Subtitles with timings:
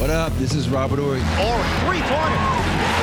[0.00, 0.32] What up?
[0.38, 1.20] This is Robert Horry.
[1.20, 2.40] Or three-pointer.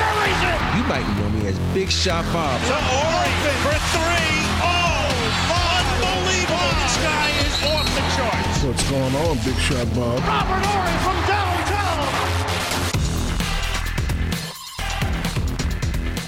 [0.02, 0.58] Buries it.
[0.74, 2.60] You might know me as Big Shot Bob.
[2.60, 3.30] To Horry
[3.62, 4.42] for three.
[4.58, 5.06] Oh,
[5.78, 6.74] unbelievable.
[6.82, 8.64] This guy is off the charts.
[8.64, 10.18] What's going on, Big Shot Bob?
[10.26, 12.08] Robert Horry from downtown.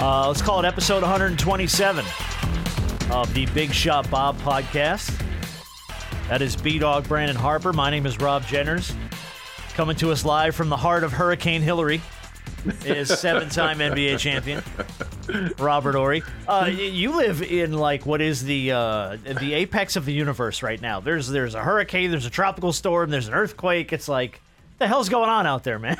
[0.01, 2.05] Uh, let's call it episode 127
[3.11, 5.21] of the Big Shot Bob podcast.
[6.29, 7.73] That is B Dog Brandon Harper.
[7.73, 8.95] My name is Rob Jenners.
[9.81, 12.03] Coming to us live from the heart of Hurricane Hillary
[12.85, 14.63] is seven time NBA champion
[15.59, 16.23] Robert Horry.
[16.47, 20.79] Uh, you live in like what is the uh, the apex of the universe right
[20.83, 21.01] now.
[21.01, 23.91] There's there's a hurricane, there's a tropical storm, there's an earthquake.
[23.95, 24.43] It's like
[24.77, 25.97] the hell's going on out there, man?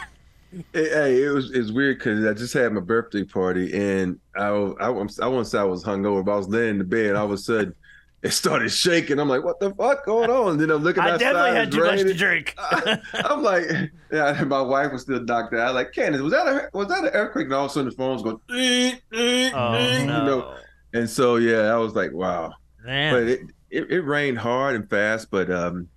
[0.75, 4.89] Hey, it was it's weird because I just had my birthday party and I I
[4.89, 7.17] I won't say I was hungover, but I was laying in the bed.
[7.17, 7.75] All of a sudden,
[8.23, 9.19] it started shaking.
[9.19, 11.81] I'm like, "What the fuck going on?" And then I'm looking I definitely had too
[11.85, 12.55] much to drink.
[13.15, 13.65] I'm like,
[14.13, 14.45] yeah.
[14.47, 15.69] My wife was still knocked out.
[15.69, 17.47] I like, Candace, was that a was that an earthquake?
[17.47, 20.55] And all of a sudden, the phone's going, ding, ding, Oh ding, no, you know.
[20.93, 22.53] And so yeah, I was like, wow.
[22.85, 23.15] man!
[23.15, 25.89] But it, it it rained hard and fast, but um,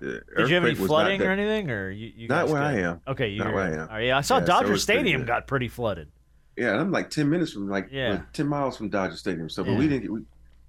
[0.00, 2.10] Did you have any earthquake was not flooding or anything, or you?
[2.16, 3.00] you Not where I am.
[3.06, 3.88] Okay, you Not where I am.
[3.92, 6.08] Oh, yeah, I saw Yeah, Dodger pretty Stadium got pretty flooded.
[6.56, 8.10] Yeah, I'm like ten minutes from like Yeah.
[8.12, 9.48] what, ten miles from Dodger Stadium.
[9.48, 9.78] So, but Yeah.
[9.78, 10.20] we didn't get we,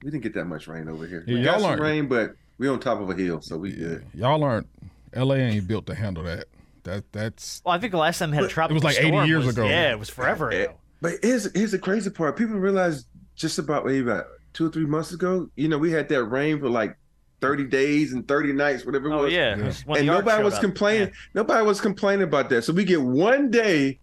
[0.03, 1.23] we didn't get that much rain over here.
[1.27, 3.71] Yeah, we got y'all some rain, but we on top of a hill, so we
[3.73, 4.05] good.
[4.13, 4.67] Y'all aren't.
[5.15, 6.45] LA ain't built to handle that.
[6.83, 8.97] That that's Well, I think the last time they had a tropical It was like
[9.03, 9.67] 80 storm years was- ago.
[9.67, 10.73] Yeah, it was forever Eh, ago.
[11.01, 12.37] But here's here's the crazy part.
[12.37, 16.09] People realize just about maybe about two or three months ago, you know, we had
[16.09, 16.95] that rain for like
[17.39, 19.33] thirty days and thirty nights, whatever it Oh was.
[19.33, 19.61] yeah, Yeah.
[19.61, 20.61] it was when and nobody was up.
[20.61, 21.11] complaining.
[21.33, 22.63] Nobody was complaining about that.
[22.63, 23.99] So we get one day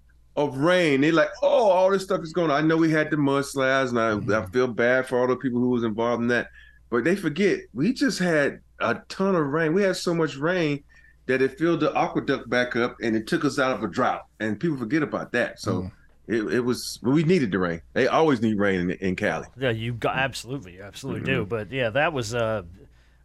[0.47, 1.01] of rain.
[1.01, 2.65] They're like, oh, all this stuff is going on.
[2.65, 4.53] I know we had the mudslides, and I, I Mm-hmm.
[4.53, 6.49] feel bad for all the people who was involved in that.
[6.91, 9.75] But they forget we just had a ton of rain.
[9.75, 10.83] We had so much rain
[11.27, 14.25] that it filled the aqueduct back up, and it took us out of a drought.
[14.41, 15.61] And people forget about that.
[15.61, 15.83] So.
[15.83, 15.93] Mm.
[16.31, 17.81] It, it was we needed the rain.
[17.95, 19.47] They always need rain in, in Cali.
[19.59, 21.41] Yeah, you got absolutely, absolutely do.
[21.41, 21.49] Mm-hmm.
[21.49, 22.65] But yeah, that was uh,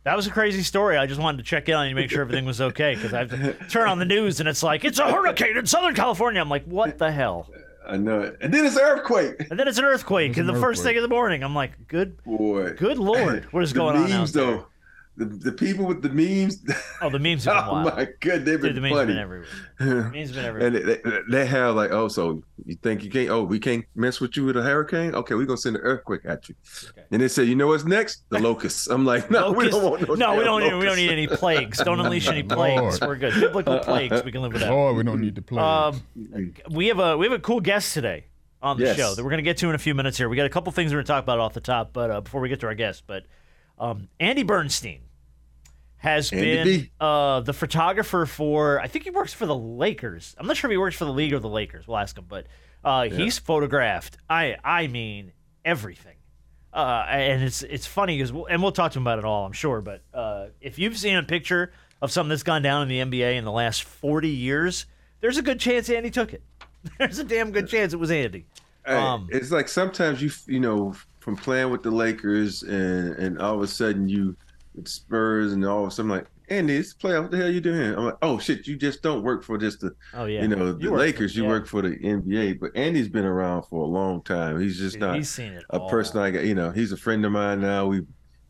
[0.03, 0.97] that was a crazy story.
[0.97, 3.19] I just wanted to check in on you, make sure everything was okay, because I
[3.19, 6.41] have to turn on the news and it's like it's a hurricane in Southern California.
[6.41, 7.49] I'm like, what the hell?
[7.85, 8.37] I know it.
[8.39, 9.35] And then it's an earthquake.
[9.49, 11.53] And then it's an earthquake, It's and an the first thing in the morning, I'm
[11.55, 12.71] like, good, Boy.
[12.73, 14.45] good lord, what is The going on out memes, there?
[14.45, 14.67] though.
[15.15, 16.63] The, the people with the memes.
[16.99, 19.07] Oh, the memes have been oh my god, they've Dude, been the memes funny.
[19.13, 19.47] been everywhere.
[19.77, 20.67] The memes been everywhere.
[20.67, 23.29] and they, they, they have like, oh, so you think you can't?
[23.29, 25.13] Oh, we can't mess with you with a hurricane?
[25.13, 26.55] Okay, we're gonna send an earthquake at you.
[27.11, 28.23] And they say, you know what's next?
[28.29, 28.87] The locusts.
[28.87, 30.15] I'm like, no, we don't want no.
[30.15, 30.61] no, we don't.
[30.61, 31.77] Need, we don't need any plagues.
[31.77, 32.99] Don't unleash any plagues.
[32.99, 33.01] Lord.
[33.01, 33.39] We're good.
[33.39, 34.23] Biblical plagues.
[34.23, 34.71] We can live with that.
[34.71, 35.61] Lord, we don't need to play.
[35.61, 36.01] Um,
[36.71, 38.25] we have a we have a cool guest today
[38.63, 38.97] on the Yes.
[38.97, 40.27] show that we're going to get to in a few minutes here.
[40.27, 42.21] We got a couple things we're going to talk about off the top, but uh,
[42.21, 43.25] before we get to our guest, but
[43.79, 45.01] um, Andy Bernstein
[45.97, 50.35] has Andy been uh, the photographer for I think he works for the Lakers.
[50.37, 51.87] I'm not sure if he works for the league or the Lakers.
[51.87, 52.47] We'll ask him, but
[52.83, 54.17] uh, he's photographed.
[54.29, 55.31] I I mean
[55.63, 56.15] everything.
[56.73, 59.53] Uh, and it's it's funny because and we'll talk to him about it all, I'm
[59.53, 59.81] sure.
[59.81, 63.37] But uh, if you've seen a picture of something that's gone down in the NBA
[63.37, 64.87] in the last 40 years,
[65.21, 66.43] there's a good chance Andy took it.
[66.97, 68.45] There's a damn good chance it was Andy.
[68.85, 73.39] Hey, Um, it's like sometimes you you know from playing with the Lakers and and
[73.39, 74.35] all of a sudden you
[74.75, 77.21] with Spurs and all of a sudden like Andy, it's playoff.
[77.23, 77.95] What the hell you doing?
[77.95, 80.65] I'm like, oh shit, you just don't work for just the Oh yeah, you know
[80.65, 81.35] You the work for- Lakers.
[81.37, 81.49] you yeah.
[81.49, 82.59] work for the NBA.
[82.59, 84.59] But Andy's been around for a long time.
[84.59, 85.63] He's just not He's seen it.
[85.69, 85.89] a all.
[85.89, 86.43] person I got.
[86.43, 87.85] You know, he's a friend of mine now.
[87.87, 88.01] We,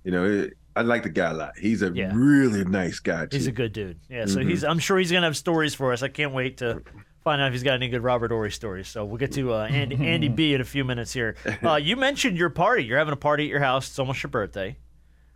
[0.04, 1.52] you know, it, I like the guy a lot.
[1.60, 2.12] He's a Yeah.
[2.16, 3.38] really nice guy too.
[3.38, 4.00] He's a good dude.
[4.10, 4.50] Yeah, so Mhm.
[4.50, 4.64] he's.
[4.64, 6.02] I'm sure he's gonna have stories for us.
[6.02, 6.82] I can't wait to
[7.24, 8.88] find out if he's got any good Robert Horry stories.
[8.88, 11.36] So we'll get to uh, Andy Andy B in a few minutes here.
[11.64, 12.84] Uh, you mentioned your party.
[12.84, 13.88] You're having a party at your house.
[13.88, 14.76] It's almost your birthday.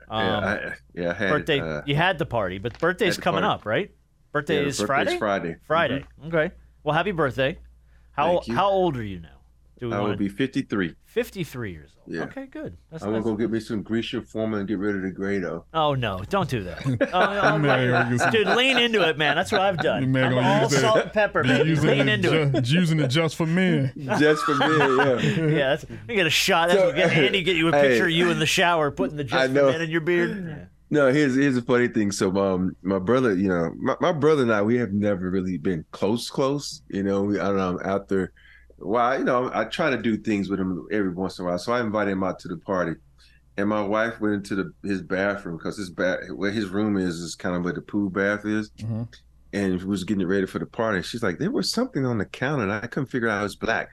[0.10, 1.60] Um, yeah, I, yeah, I had birthday.
[1.62, 3.54] Uh, you had the party, but birthday's coming party.
[3.62, 3.92] up, right?
[4.34, 5.18] Birthday yeah, is Friday.
[5.18, 5.56] Friday.
[5.66, 6.06] Friday.
[6.26, 6.52] Okay.
[6.84, 7.58] Well, happy birthday.
[8.12, 9.37] How how old are you now?
[9.80, 10.96] Do we I want will to be 53.
[11.06, 12.16] 53 years old?
[12.16, 12.24] Yeah.
[12.24, 12.78] Okay, good.
[12.92, 13.24] That's I'm nice.
[13.24, 15.66] gonna go get me some Grecian Formula and get rid of the Grado.
[15.74, 16.24] Oh no!
[16.30, 16.84] Don't do that.
[17.14, 19.36] Oh, no, Man, gonna get dude, lean into it, man.
[19.36, 20.12] That's what I've done.
[20.12, 21.68] Man, I'm all use that- salt and pepper, man.
[21.68, 22.62] using Lean it into it.
[22.64, 23.92] ju- using it just for men.
[24.20, 25.20] Just for me, yeah.
[25.20, 26.70] Yeah, that's, you get a shot.
[26.70, 28.90] That's So, what get Andy get you a hey, picture of you in the shower,
[28.92, 30.68] putting the just for men in your beard.
[30.90, 32.14] No, here's here's a funny thing.
[32.14, 35.58] So, um, my brother, you know, my, my brother and I, we have never really
[35.58, 36.82] been close, close.
[36.88, 38.32] You know, we, I don't know, after,
[38.80, 41.60] well, you know, I try to do things with him every once in a while.
[41.60, 42.94] So I invited him out to the party,
[43.58, 47.20] and my wife went into the his bathroom because his bath, where his room is,
[47.20, 49.08] is kind of where the pool bath is, Mhm.
[49.54, 51.02] and was getting ready for the party.
[51.02, 53.56] She's like, there was something on the counter, and I couldn't figure out it was
[53.56, 53.90] black.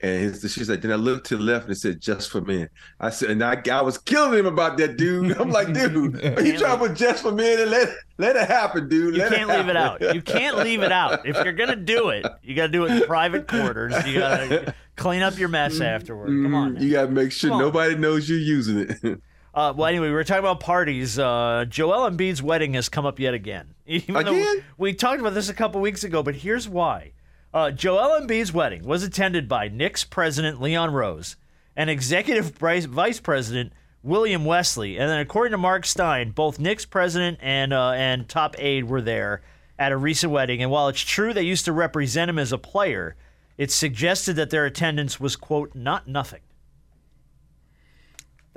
[0.00, 2.40] And his, she's like, then I looked to the left and it said, just for
[2.40, 2.68] men.
[3.00, 5.36] I said, and I, I was killing him about that, dude.
[5.36, 8.46] I'm like, dude, are you trying to put just for men and let, let it
[8.48, 9.14] happen, dude.
[9.16, 10.14] You Let can't leave it out.
[10.14, 11.26] You can't leave it out.
[11.26, 13.94] If you're gonna do it, you gotta do it in private quarters.
[14.06, 16.26] You gotta clean up your mess afterward.
[16.26, 16.76] Come on.
[16.76, 19.20] Mm, You got to make sure nobody knows you're using it.
[19.54, 21.18] Uh, well, anyway, we were talking about parties.
[21.18, 23.74] Uh, Joel Embiid's wedding has come up yet again.
[23.86, 24.62] Even Again?
[24.76, 27.10] we talked about this a couple weeks ago, but here's why.
[27.52, 31.36] Uh, Joel Embiid's wedding was attended by Knicks president Leon Rose
[31.76, 33.72] and executive vice president
[34.02, 34.98] William Wesley.
[34.98, 39.00] And then, according to Marc Stein, both Knicks president and uh, and top aide were
[39.00, 39.42] there
[39.78, 40.62] at a recent wedding.
[40.62, 43.16] And while it's true they used to represent him as a player,
[43.56, 46.40] it's suggested that their attendance was quote not nothing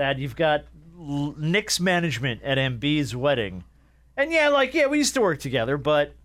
[0.02, 0.66] that you've got
[0.98, 3.64] Knicks management at Embiid's wedding,
[4.18, 6.16] and yeah, like yeah, we used to work together, but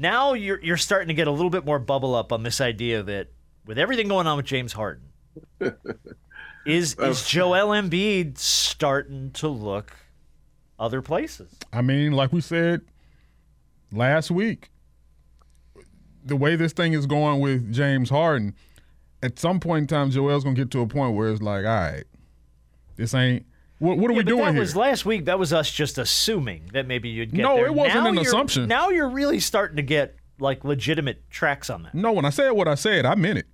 [0.00, 3.02] now you're you're starting to get a little bit more bubble up on this idea
[3.02, 3.28] that
[3.66, 5.04] with everything going on with James Harden,
[6.66, 9.92] is is Joel Embiid starting to look
[10.78, 11.54] other places?
[11.72, 12.80] I mean, like we said
[13.92, 14.70] last week,
[16.24, 18.54] the way this thing is going with James Harden,
[19.22, 21.70] at some point in time, Joel's gonna get to a point where it's like, all
[21.70, 22.04] right,
[22.96, 23.44] this ain't.
[23.80, 24.60] What, what are Yeah, we doing that here?
[24.60, 25.24] was last week.
[25.24, 27.66] That was us just assuming that maybe you'd get No, there.
[27.66, 28.68] it wasn't Now an assumption.
[28.68, 31.94] Now you're really starting to get like legitimate tracks on that.
[31.94, 33.46] no, when I said what I said, I meant it.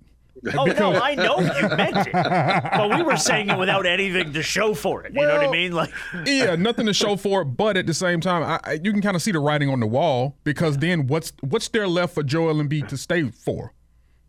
[0.55, 4.43] Oh no, I know you meant it, but we were saying it without anything to
[4.43, 5.11] show for it.
[5.15, 5.71] You know what I mean?
[5.71, 5.89] Like,
[6.27, 9.01] yeah, nothing to show for it, but at the same time, I, I, you can
[9.01, 12.21] kind of see the writing on the wall because then what's what's there left for
[12.21, 13.73] Joel Embiid to stay for?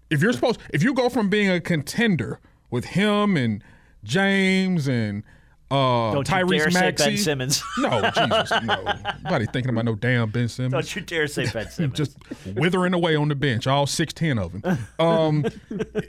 [0.09, 2.41] If you're supposed, if you go from being a contender
[2.71, 3.63] with him and
[4.03, 5.23] James and
[5.71, 7.63] uh, don't you dare Tyrese say Maxey, Ben Simmons.
[7.79, 8.85] no, Jesus, no,
[9.25, 10.73] nobody thinking about no damn Ben Simmons.
[10.73, 11.95] don't you dare say Ben Simmons.
[11.95, 12.17] Just
[12.57, 14.79] withering away on the bench, all six ten of them.
[14.99, 15.45] Um,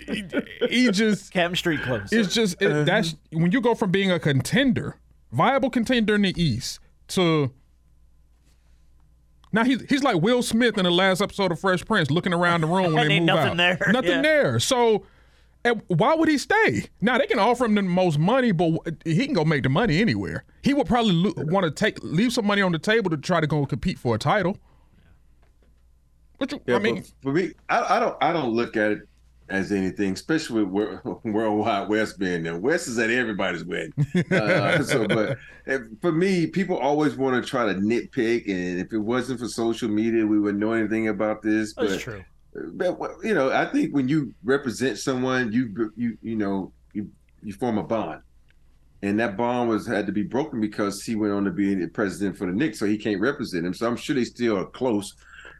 [0.08, 0.24] he,
[0.70, 2.10] he just Cam Street clothes.
[2.14, 4.96] it's just it, that's when you go from being a contender,
[5.32, 6.80] viable contender in the East,
[7.10, 7.52] to
[9.52, 12.62] now he's he's like Will Smith in the last episode of Fresh Prince, looking around
[12.62, 13.80] the room when they ain't move nothing out.
[13.80, 13.92] there.
[13.92, 14.22] Nothing Yeah.
[14.22, 14.60] there.
[14.60, 15.04] So.
[15.66, 16.86] And why would he stay?
[17.02, 18.72] Now they can offer him the most money, but
[19.04, 20.46] he can go make the money anywhere.
[20.62, 23.42] He would probably lo- want to take leave some money on the table to try
[23.42, 24.58] to go compete for a title.
[26.38, 29.00] But you, Yeah, I mean, for me, I, I don't I don't look at it
[29.50, 32.58] as anything, especially with World Worldwide West being there.
[32.58, 33.94] West is at everybody's wedding.
[34.32, 38.94] Uh, so, but if, for me, people always want to try to nitpick, and if
[38.94, 41.74] it wasn't for social media, we wouldn't know anything about this.
[41.74, 42.24] That's but, true.
[42.74, 47.10] But you know, I think when you represent someone, you you you know you
[47.44, 48.22] you form a bond.
[49.02, 51.88] And that bond was had to be broken because he went on to be the
[51.88, 53.74] president for the Knicks, so he can't represent him.
[53.74, 55.16] So I'm sure they still are close.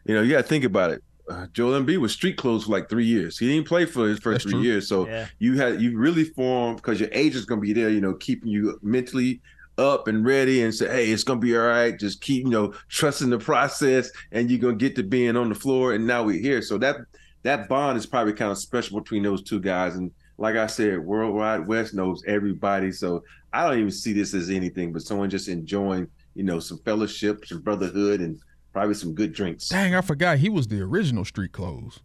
[0.06, 1.02] You know, you got to think about it.
[1.30, 3.38] Uh, Joel Embiid was street clothes for like three years.
[3.38, 4.62] He didn't play for his first That's three true.
[4.64, 5.28] years, so Yeah.
[5.38, 7.90] you had you really formed because your agent's gonna be there.
[7.90, 9.40] You know, keeping you mentally
[9.80, 12.74] up and ready, and say, "Hey, it's gonna be all right." Just keep you know
[12.90, 15.94] trusting the process, and you're gonna get to being on the floor.
[15.94, 16.98] And now we're here, so that
[17.44, 19.96] that bond is probably kind of special between those two guys.
[19.96, 23.24] And like I said, Worldwide West knows everybody, so
[23.54, 27.46] I don't even see this as anything but someone just enjoying, you know, some fellowship,
[27.46, 28.40] some brotherhood, and
[28.74, 29.70] probably some good drinks.
[29.70, 32.00] dang, I forgot he was the original street clothes.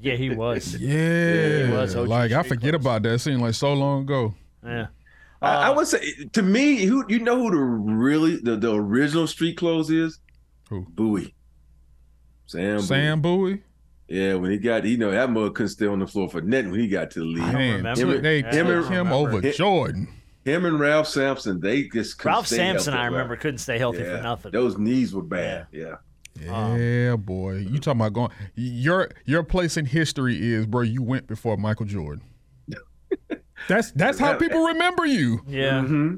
[0.00, 0.76] Yeah, he was.
[0.80, 2.82] Yeah, he was OG like I forget clothes.
[2.82, 3.12] about that.
[3.14, 4.34] It seemed like so long ago.
[4.64, 4.86] Yeah.
[5.42, 8.74] I, I Uh, would say to me, who you know who the really the, the
[8.74, 10.18] original street clothes is?
[10.70, 10.86] Who?
[10.90, 11.34] Bowie.
[12.46, 12.80] Sam.
[12.80, 13.54] Sam Bowie.
[13.54, 13.62] Bowie.
[14.08, 16.70] Yeah, when he got, you know, that mug couldn't stay on the floor for nothing
[16.70, 17.42] when he got to the league.
[17.52, 18.12] Man, remember.
[18.14, 20.06] took- they Yeah, I took him over Hit- Jordan.
[20.44, 23.02] Him and Ralph Sampson, they just couldn't Ralph stay Sampson, healthy.
[23.02, 24.52] I remember, couldn't stay healthy Yeah, for nothing.
[24.52, 25.66] Those knees were bad.
[25.72, 25.96] Yeah.
[26.40, 27.56] Yeah, boy.
[27.56, 28.30] You talking about going?
[28.54, 30.82] Your your place in history is, bro.
[30.82, 32.22] You went before Michael Jordan.
[33.68, 35.42] That's that's how people remember you.
[35.46, 35.80] yeah.
[35.82, 36.16] hmm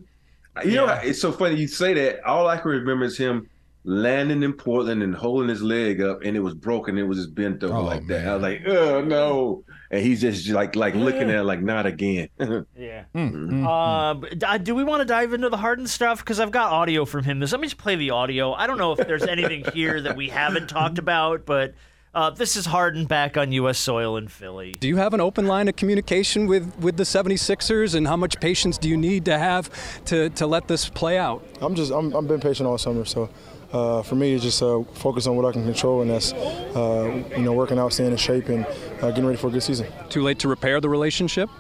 [0.65, 2.25] You know, it's so funny you say that.
[2.25, 3.49] All I can remember is him
[3.85, 6.99] landing in Portland and holding his leg up, and it was broken.
[6.99, 8.27] It was just bent over Oh, like that.
[8.27, 9.65] I was like, oh no!
[9.91, 12.29] And he's just like like looking at it like not again.
[12.77, 13.05] Yeah.
[13.15, 16.19] Mm, Uh, but, uh, do we want to dive into the Harden stuff?
[16.19, 17.41] Because I've got audio from him.
[17.41, 18.53] Let me just play the audio.
[18.53, 21.75] I don't know if there's anything here that we haven't talked about, but
[22.15, 23.79] Uh, this is Harden back on U.S.
[23.79, 24.73] soil in Philly.
[24.73, 28.41] Do you have an open line of communication with, with the 76ers, and how much
[28.41, 29.71] patience do you need to have
[30.07, 31.45] to, to let this play out?
[31.61, 33.29] I'm just I'm I've been patient all summer, so
[33.73, 37.23] uh, for me, it's just uh, focus on what I can control, and that's uh,
[37.37, 38.65] you know working out, staying in shape, and
[39.03, 39.87] uh, getting ready for a good season.
[40.09, 41.51] Too late to repair the relationship?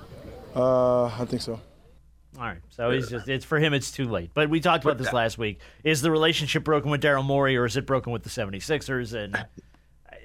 [0.56, 1.60] Uh, I think so.
[2.38, 3.74] All right, so he's just it's for him.
[3.74, 4.30] It's too late.
[4.32, 5.60] But we talked about this last week.
[5.84, 9.12] Is the relationship broken with Daryl Morey, or is it broken with the 76ers?
[9.12, 9.44] And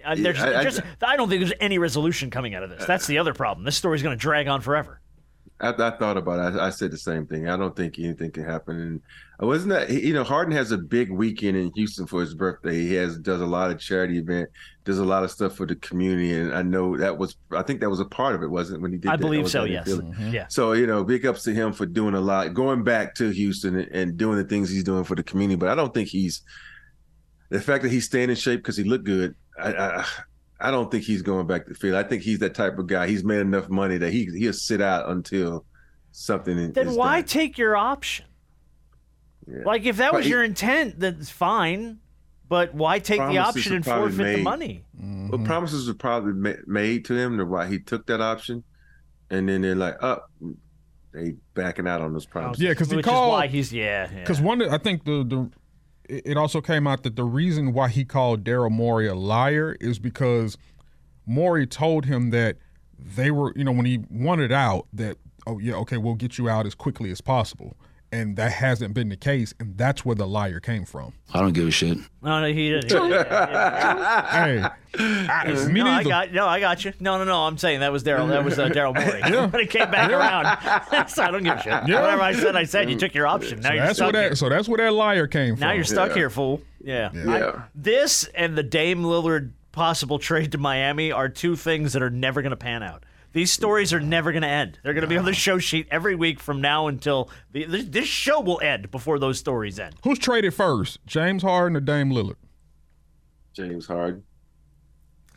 [0.05, 2.86] I, there's I- I- just I don't think there's any resolution coming out of this.
[2.86, 3.65] That's the other problem.
[3.65, 5.00] This story's going to drag on forever.
[5.60, 6.60] I, I thought about it.
[6.60, 7.48] I, I said the same thing.
[7.48, 8.79] I don't think anything can happen.
[8.79, 9.01] And
[9.39, 12.74] I wasn't that you know Harden has a big weekend in Houston for his birthday.
[12.81, 14.50] He has does a lot of charity event,
[14.83, 17.79] does a lot of stuff for the community, and I know that was I think
[17.81, 19.10] that was a part of it, wasn't it, when he did.
[19.10, 19.22] I that?
[19.22, 19.63] believe so.
[19.63, 19.88] Yes.
[19.88, 20.31] Mm-hmm.
[20.33, 20.48] Yeah.
[20.48, 23.77] So you know, big ups to him for doing a lot, going back to Houston
[23.77, 25.55] and, and doing the things he's doing for the community.
[25.55, 26.41] But I don't think he's
[27.50, 29.36] the fact that he's staying in shape because he looked good.
[29.57, 30.05] I, I
[30.60, 31.98] I don't think he's going back to Philly.
[31.98, 33.07] I think he's that type of guy.
[33.07, 35.65] He's made enough money that he he'll sit out until
[36.12, 36.57] something.
[36.57, 37.27] is Then why done.
[37.27, 38.25] take your option?
[39.45, 39.63] Yeah.
[39.65, 42.00] Like if that But was your intent, that's fine.
[42.48, 44.43] But why take the option and probably forfeit the made.
[44.43, 44.86] money?
[44.93, 45.45] Well, mm-hmm.
[45.45, 48.63] promises were probably ma- made to him to why he took that option,
[49.29, 50.29] and then they're like, "Up,
[51.13, 53.33] they backing out on those oh, promises." Yeah, because he Which called.
[53.33, 54.10] is why he's yeah.
[54.12, 54.19] yeah.
[54.19, 55.50] Because one, I think the the
[56.10, 60.00] it also came out that the reason why he called Daryl Morey a liar is
[60.00, 60.57] because
[61.25, 62.57] Morey told him that
[63.00, 65.17] they were, you know, when he wanted out, that
[65.48, 67.75] oh yeah, okay, we'll get you out as quickly as possible,
[68.13, 71.13] and that hasn't been the case, and that's where the liar came from.
[71.34, 71.98] I don't give a shit.
[72.22, 72.91] no, no, he didn't.
[72.91, 74.63] hey,
[74.96, 76.93] I, me no, I got no, I got you.
[77.00, 77.39] No, no, no.
[77.43, 78.29] I'm saying that was Daryl.
[78.29, 79.48] That was uh, Daryl Morey.
[79.51, 81.08] But it came back around.
[81.10, 81.74] so I don't give a shit.
[81.88, 82.01] Yeah.
[82.01, 82.89] Whatever I said, I said.
[82.89, 83.60] You took your option.
[83.62, 84.29] Now so you're that's stuck where here.
[84.29, 84.36] that.
[84.36, 85.62] So that's where that liar came from.
[85.62, 86.15] Now you're stuck Yeah.
[86.15, 86.62] here, fool.
[86.84, 87.10] Yeah.
[87.13, 87.63] Yeah.
[87.74, 92.43] This and the Dame Lillard possible trade to Miami are two things that are never
[92.43, 93.03] going to pan out.
[93.33, 94.79] These stories are never going to end.
[94.83, 97.85] They're going to be on the show sheet every week from now until the, this
[97.85, 99.95] this show will end before those stories end.
[100.03, 102.35] Who's traded first, James Harden or Dame Lillard?
[103.53, 104.23] James Harden.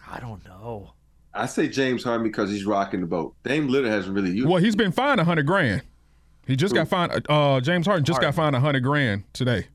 [0.09, 0.93] I don't know.
[1.35, 3.35] I say James Harden because he's rocking the boat.
[3.45, 4.49] Dame Lillard hasn't really used.
[4.49, 5.83] Well, he's been fined a hundred grand.
[6.47, 7.27] He just got fined.
[7.29, 9.67] Uh, James Harden just got fined a hundred grand today.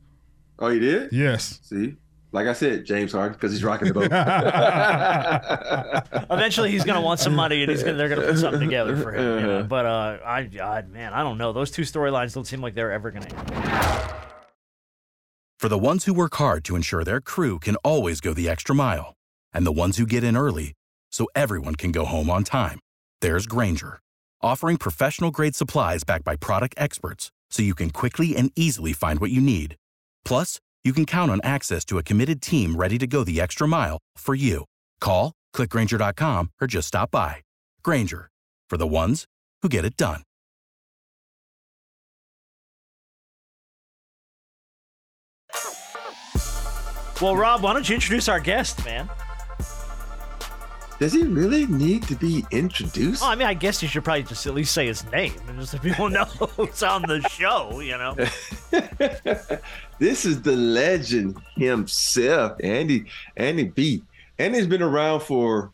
[0.59, 1.11] Oh, he did.
[1.11, 1.59] Yes.
[1.63, 1.95] See,
[2.33, 4.05] like I said, James Harden because he's rocking the boat.
[6.31, 8.61] Eventually, he's going to want some money, and he's gonna, they're going to put something
[8.61, 9.39] together for him.
[9.39, 9.63] You know?
[9.63, 11.51] But uh, I, I, man, I don't know.
[11.51, 14.13] Those two storylines don't seem like they're ever going to end.
[15.59, 18.73] For the ones who work hard to ensure their crew can always go the extra
[18.73, 19.13] mile,
[19.53, 20.73] and the ones who get in early
[21.11, 22.79] so everyone can go home on time,
[23.19, 23.99] there's Grainger,
[24.41, 29.19] offering professional grade supplies backed by product experts so you can quickly and easily find
[29.19, 29.75] what you need.
[30.23, 33.67] Plus, you can count on access to a committed team ready to go the extra
[33.67, 34.65] mile for you.
[34.99, 37.37] Call, clickgranger.com, or just stop by.
[37.83, 38.29] Grainger,
[38.69, 39.25] for the ones
[39.61, 40.23] who get it done.
[47.21, 49.07] Well, Rob, why don't you introduce our guest, man?
[51.01, 53.23] Does he really need to be introduced?
[53.23, 55.59] Oh, I mean, I guess you should probably just at least say his name, and
[55.59, 57.79] just so people know who's on the show.
[57.79, 58.13] You know.
[59.97, 63.05] this is the legend himself, Andy.
[63.35, 64.03] Andy B.
[64.37, 65.71] Andy's been around for.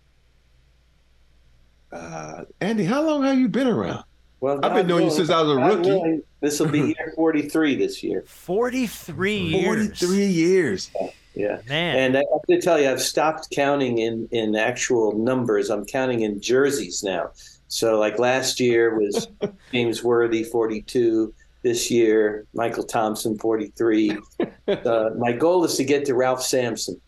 [1.92, 4.06] Uh, Andy, how long have you been around?
[4.40, 6.22] Well, I've been knowing you since I was a rookie.
[6.40, 8.24] This will be year 43 this year.
[8.26, 9.66] 43 years.
[9.66, 10.90] Forty-three years.
[11.38, 11.60] Yeah.
[11.70, 11.98] Man.
[11.98, 15.70] And I have to tell you, I've stopped counting in, in actual numbers.
[15.70, 17.32] I'm counting in jerseys now.
[17.68, 19.28] So, like last year was
[19.72, 21.34] James Worthy, 42.
[21.64, 24.18] This year, Mychal Thompson, 43.
[24.68, 27.00] Uh, my goal is to get to Ralph Sampson,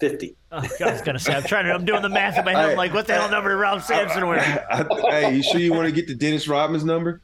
[0.00, 0.36] 50.
[0.52, 1.72] Oh, I was gonna say, I'm trying to.
[1.72, 2.70] I'm doing the math in my head.
[2.70, 4.66] I'm like, what the hell number did Ralph Sampson wear?
[4.70, 7.20] I, hey, you sure you want to get the Dennis Rodman's number?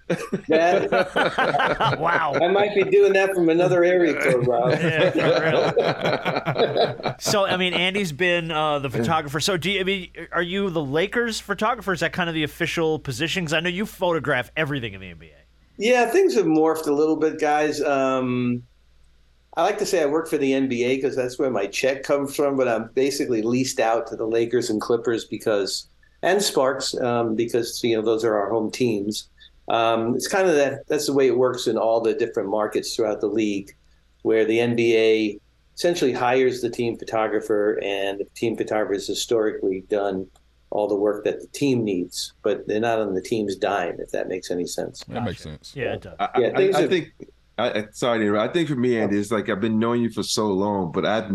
[0.47, 2.35] That, wow.
[2.35, 4.71] I might be doing that from another area code, Rob.
[4.71, 7.15] Yeah, for real.
[7.19, 9.41] So, I mean, Andy's been uh, the photographer.
[9.41, 11.93] So, do you, I mean, are you the Lakers photographer?
[11.93, 13.45] Is that kind of the official position?
[13.45, 15.31] Because I know you photograph everything in the NBA.
[15.79, 17.81] Yeah, things have morphed a little bit, guys.
[17.83, 18.65] Um,
[19.57, 22.37] I like to say I work for the NBA because that's where my check comes
[22.37, 25.89] from, but I'm basically leased out to the Lakers and Clippers because,
[26.23, 29.29] and Sparks um, because you know those are our home teams.
[29.69, 30.87] Um, it's kind of that.
[30.89, 33.75] That's the way it works in all the different markets throughout the league,
[34.23, 35.41] where the NBA
[35.75, 40.27] essentially hires the team photographer, and the team photographer has historically done
[40.71, 44.11] all the work that the team needs, but they're not on the team's dime, if
[44.11, 45.03] that makes any sense.
[45.09, 45.73] That makes sense.
[45.75, 46.17] Yeah, it does.
[46.19, 47.13] I, Yeah, I, things I have- think.
[47.59, 48.39] I, I- sorry.
[48.39, 51.05] I think for me, Andy, it's like I've been knowing you for so long, but
[51.07, 51.29] I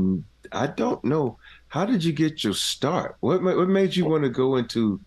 [0.52, 1.38] I don't know
[1.70, 3.16] how did you get your start?
[3.22, 5.00] What what made you want to go into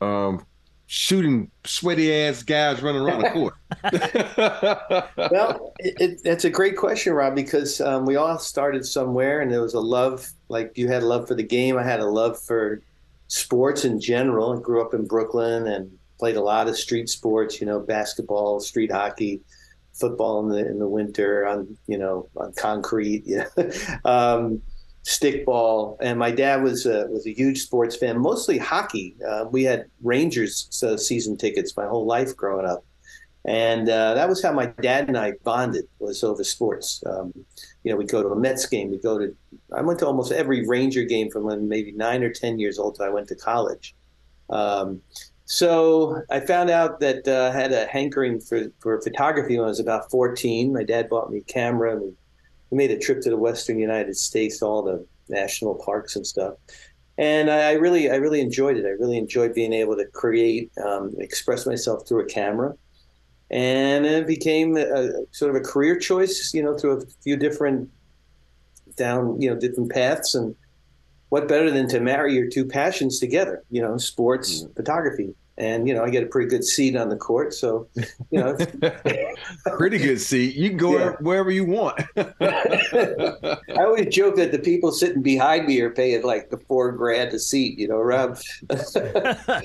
[0.00, 0.46] um,
[0.86, 3.54] shooting sweaty ass guys running around the court?
[5.32, 9.50] well, it, it, it's a great question, Rob, because um, we all started somewhere, and
[9.50, 10.28] there was a love.
[10.48, 12.80] Like you had a love for the game, I had a love for
[13.26, 14.56] sports in general.
[14.56, 15.90] I grew up in Brooklyn and
[16.20, 17.60] played a lot of street sports.
[17.60, 19.40] You know, basketball, street hockey,
[19.94, 23.24] football in the in the winter on you know on concrete.
[23.26, 23.46] Yeah.
[24.04, 24.62] um,
[25.04, 29.16] stickball, and my dad was a, was a huge sports fan, mostly hockey.
[29.26, 32.84] Uh, we had Rangers uh, season tickets my whole life growing up,
[33.44, 37.02] and uh, that was how my dad and I bonded was over sports.
[37.06, 37.32] Um,
[37.82, 38.90] you know, we'd go to a Mets game.
[38.90, 39.36] We go to
[39.76, 42.96] I went to almost every Ranger game from when maybe nine or ten years old
[42.96, 43.94] till I went to college.
[44.48, 45.02] Um,
[45.46, 49.68] so I found out that uh, I had a hankering for, for photography when I
[49.68, 50.72] was about 14.
[50.72, 52.16] My dad bought me a camera and
[52.70, 56.54] we made a trip to the Western United States, all the national parks and stuff.
[57.18, 58.86] And I really, I really enjoyed it.
[58.86, 62.74] I really enjoyed being able to create, um, express myself through a camera,
[63.50, 66.52] and it became a, sort of a career choice.
[66.52, 67.88] You know, through a few different
[68.96, 70.34] down, you know, different paths.
[70.34, 70.56] And
[71.28, 73.64] what better than to marry your two passions together?
[73.70, 74.72] You know, sports, mm-hmm.
[74.74, 77.88] photography and you know I get a pretty good seat on the court, so
[78.30, 78.56] you know,
[79.76, 80.56] pretty good seat.
[80.56, 81.12] You can go yeah.
[81.20, 82.00] wherever you want.
[82.16, 87.32] I always joke that the people sitting behind me are paying like the four grand
[87.32, 88.38] a seat, you know, Rob.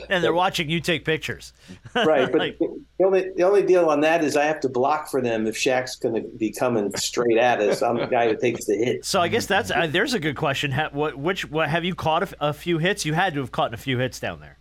[0.10, 1.54] and they're watching you take pictures,
[1.96, 2.32] right?
[2.32, 5.22] But like, the only the only deal on that is I have to block for
[5.22, 7.82] them if Shaq's going to be coming straight at us.
[7.82, 9.06] I'm the guy who takes the hit.
[9.06, 10.72] So I guess that's uh, there's a good question.
[10.72, 13.06] Ha, what which what have you caught a, a few hits?
[13.06, 14.59] You had to have caught a few hits down there.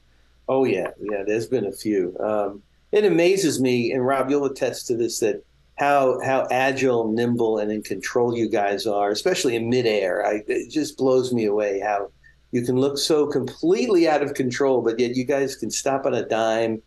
[0.48, 1.22] Oh yeah, yeah.
[1.26, 2.16] There's been a few.
[2.20, 5.44] Um, it amazes me, and Rob, you'll attest to this that
[5.76, 10.26] how how agile, nimble, and in control you guys are, especially in midair.
[10.26, 12.10] I, it just blows me away how
[12.50, 16.14] you can look so completely out of control, but yet you guys can stop on
[16.14, 16.82] a dime.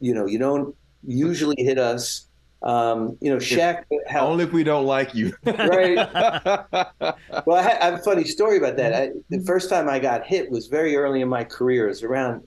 [0.00, 0.74] You know, you don't
[1.06, 2.26] usually hit us.
[2.62, 3.84] Um, you know, Shaq.
[4.08, 5.34] How, Only if we don't like you.
[5.44, 5.96] right.
[7.46, 8.94] well, I, I, have a funny story about that.
[8.94, 11.84] I, the first time I got hit was very early in my career.
[11.84, 12.42] It was around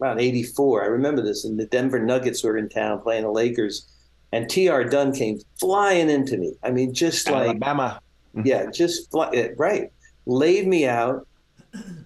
[0.00, 0.84] around 84.
[0.84, 3.86] I remember this, and the Denver Nuggets were in town playing the Lakers,
[4.32, 4.84] and T.R.
[4.84, 6.54] Dunn came flying into me.
[6.62, 8.00] I mean, just like Alabama.
[8.44, 9.90] Yeah, just fly, eh, right.
[10.26, 11.26] Laid me out.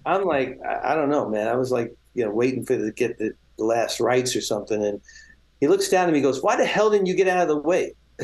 [0.05, 1.47] I'm like, I, I, don't know, man.
[1.47, 4.41] I was like, you know, waiting for the, to get the, the last rites or
[4.41, 5.01] something, and
[5.59, 7.57] he looks down at me, goes, "Why the hell didn't you get out of the
[7.57, 7.93] way?"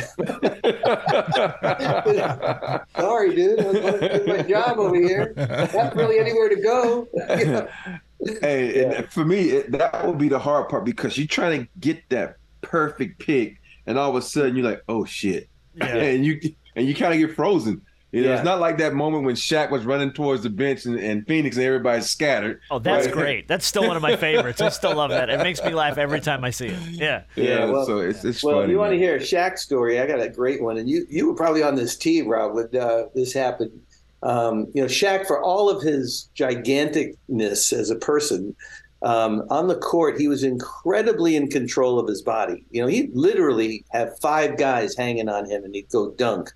[3.00, 3.60] Sorry, dude.
[3.60, 5.34] I was going to do my job over here.
[5.74, 7.08] Not really anywhere to go.
[8.42, 9.02] hey, yeah.
[9.04, 12.38] for me, it, that would be the hard part because you're trying to get that
[12.62, 15.86] perfect pick, and all of a sudden you're like, "Oh shit!" Yeah.
[15.96, 16.40] and you
[16.76, 17.82] and you kind of get frozen.
[18.12, 18.36] You know, yeah.
[18.38, 21.58] it's not like that moment when Shaq was running towards the bench and, and Phoenix
[21.58, 22.60] and everybody's scattered.
[22.72, 23.14] Oh, that's right?
[23.14, 23.48] great.
[23.48, 24.62] That's still one of my favorites.
[24.62, 25.30] I still love that.
[25.30, 26.80] It makes me laugh every time I see it.
[26.90, 27.22] Yeah.
[27.36, 27.44] Yeah.
[27.44, 28.72] yeah well, so it's, it's well, funny.
[28.72, 30.00] you want to hear a Shaq story?
[30.00, 30.78] I got a great one.
[30.78, 33.80] And you, you were probably on this team, Rob, when uh, this happened.
[34.22, 38.56] Um, you know, Shaq, for all of his giganticness as a person,
[39.02, 42.66] um, on the court, he was incredibly in control of his body.
[42.72, 46.52] You know, he'd literally have five guys hanging on him and he'd go dunk.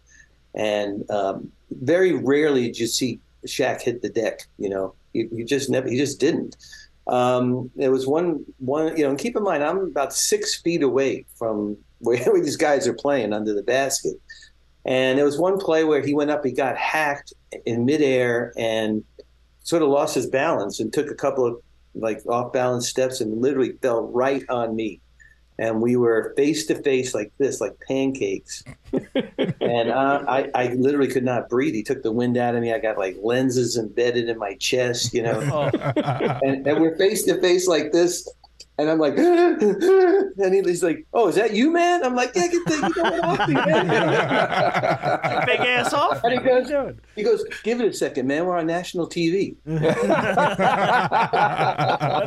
[0.54, 4.42] And um, very rarely did you see Shaq hit the deck.
[4.58, 6.58] You know, he, he just never, he just didn't.
[7.08, 10.84] Um, there was one, one, you know, and keep in mind, I'm about six feet
[10.84, 14.16] away from where these guys are playing under the basket.
[14.86, 17.34] And there was one play where he went up, he got hacked
[17.66, 19.04] in midair and
[19.64, 21.62] sort of lost his balance and took a couple of
[21.96, 25.00] like off balance steps and literally fell right on me.
[25.60, 28.64] And we were face to face like this, like pancakes.
[29.62, 31.76] and uh, I, I literally could not breathe.
[31.76, 32.74] He took the wind out of me.
[32.74, 35.40] I got like lenses embedded in my chest, you know.
[35.54, 35.70] Oh.
[36.44, 38.28] and, and we're face to face like this.
[38.80, 42.66] And I'm like, and he's like, "Oh, is that you, man?" I'm like, "Yeah, get
[42.66, 43.88] the get off me, man."
[45.46, 46.24] Big ass off.
[46.24, 48.48] And he goes, he goes, "Give it a second, man.
[48.48, 49.80] We're on national TV." Let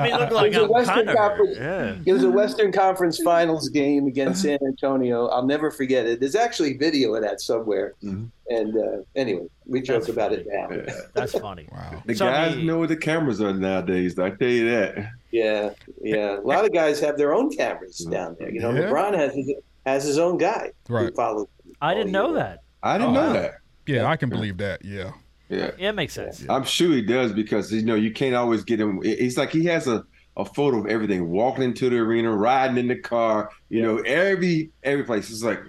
[0.03, 1.57] me look like it was a Western Conference.
[1.57, 1.97] Yeah.
[2.07, 5.27] It was a Western Conference Finals game against San Antonio.
[5.27, 6.21] I'll never forget it.
[6.21, 7.95] There's actually video of that somewhere.
[8.05, 8.27] Mm-hmm.
[8.49, 10.43] And uh, anyway, we joke That's about funny.
[10.43, 10.69] it now.
[10.71, 11.01] Yeah.
[11.15, 11.69] That's funny.
[11.73, 12.03] Wow.
[12.07, 14.17] The so guys the, know where the cameras are nowadays.
[14.19, 15.11] I tell you that.
[15.37, 15.71] Yeah,
[16.01, 16.39] yeah.
[16.39, 18.11] A lot of guys have their own cameras mm.
[18.11, 18.51] down there.
[18.51, 18.85] You know, yeah.
[18.85, 19.53] LeBron has his,
[19.85, 21.15] has his own guy right.
[21.15, 21.49] follows.
[21.83, 22.61] I didn't know that.
[22.83, 23.57] I didn't oh, know that.
[23.87, 24.85] Yeah, yeah, I can believe that.
[24.85, 25.13] Yeah.
[25.49, 25.71] Yeah.
[25.79, 26.45] Yeah, it makes sense.
[26.49, 29.01] I'm sure he does because you know you can't always get him.
[29.05, 30.05] It's like he has a,
[30.37, 33.51] a photo of everything, walking into the arena, riding in the car.
[33.69, 35.31] You know, every every place.
[35.31, 35.61] It's like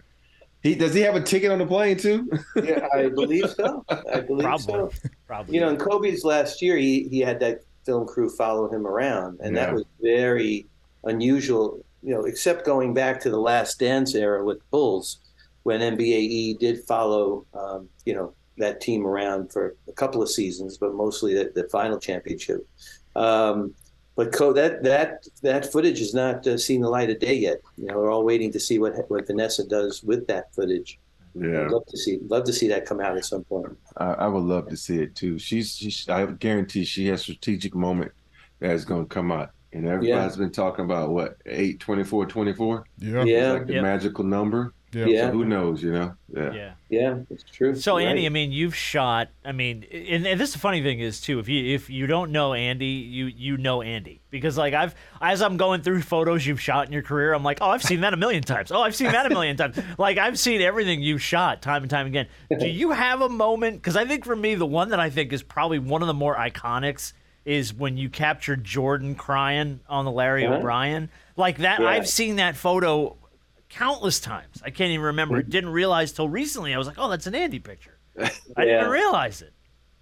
[0.64, 2.30] He does he have a ticket on the plane too?
[2.64, 3.84] yeah, I believe so.
[3.90, 4.74] I believe Probably.
[4.74, 4.92] so.
[5.28, 5.56] Probably.
[5.56, 9.40] You know, in Kobe's last year, he he had that film crew follow him around,
[9.42, 10.68] and that was very
[11.06, 11.84] unusual.
[12.04, 15.20] You know, except going back to the Last Dance era with Bulls,
[15.64, 20.78] when NBAE did follow, um, you know, that team around for a couple of seasons,
[20.78, 22.68] but mostly the, the final championship.
[23.16, 23.74] Um,
[24.16, 27.62] but Co- that that that footage has not uh, seen the light of day yet.
[27.78, 31.00] You know, we're all waiting to see what what Vanessa does with that footage.
[31.40, 31.66] Yeah.
[31.66, 33.78] I'd love to see love to see that come out at some point.
[33.98, 35.38] I, I would love to see it too.
[35.38, 38.12] She's, she's I guarantee she has a strategic moment
[38.60, 39.52] that is going to come out.
[39.74, 42.86] And everybody's been talking about what, 8, 24, 24?
[42.98, 43.24] Yeah.
[43.24, 43.52] Yeah.
[43.52, 43.84] Like the Yep.
[43.84, 44.74] magical number.
[44.94, 45.06] Yeah.
[45.06, 45.22] Yeah.
[45.28, 46.16] So who knows, you know?
[46.34, 46.54] Yeah.
[46.54, 46.72] yeah.
[46.90, 47.76] Yeah, it's true.
[47.76, 49.28] So You're Andy, I mean, you've shot.
[49.44, 51.40] I mean, and, and this is the funny thing is too.
[51.40, 55.42] If you if you don't know Andy, you you know Andy because like I've as
[55.42, 58.14] I'm going through photos you've shot in your career, I'm like, oh, I've seen that
[58.14, 58.72] a million times.
[58.72, 59.78] Oh, I've seen that a million times.
[59.98, 62.28] Like I've seen everything you've shot time and time again.
[62.58, 63.78] Do you have a moment?
[63.78, 66.14] Because I think for me, the one that I think is probably one of the
[66.14, 67.12] more iconics
[67.44, 70.56] is when you captured Jordan crying on the Larry Uh-huh.
[70.58, 71.10] O'Brien.
[71.36, 71.88] Like that, Yeah.
[71.88, 73.16] I've seen that photo
[73.70, 74.62] countless times.
[74.64, 75.42] I can't even remember.
[75.42, 75.50] Mm.
[75.50, 76.74] Didn't realize till recently.
[76.74, 77.98] I was like, oh, that's an Andy picture.
[78.58, 79.54] I didn't realize it.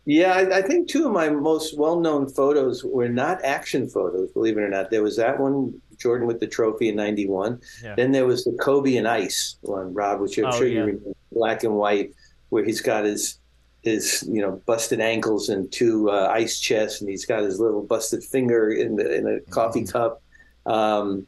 [0.08, 4.32] Yeah, I, I think two of my most well-known photos were not action photos.
[4.34, 7.60] Believe it or not, there was that one, Jordan with the trophy in '91.
[7.84, 7.96] Yeah.
[7.96, 10.74] Then there was the Kobe and Ice one, Rob, which I'm Oh, sure yeah.
[10.74, 12.12] you remember, black and white,
[12.50, 13.40] where he's got his
[13.82, 17.82] his you know busted ankles and two uh, ice chests, and he's got his little
[17.82, 19.92] busted finger in the in a coffee Mm-hmm.
[19.98, 20.22] cup.
[20.68, 21.26] Um,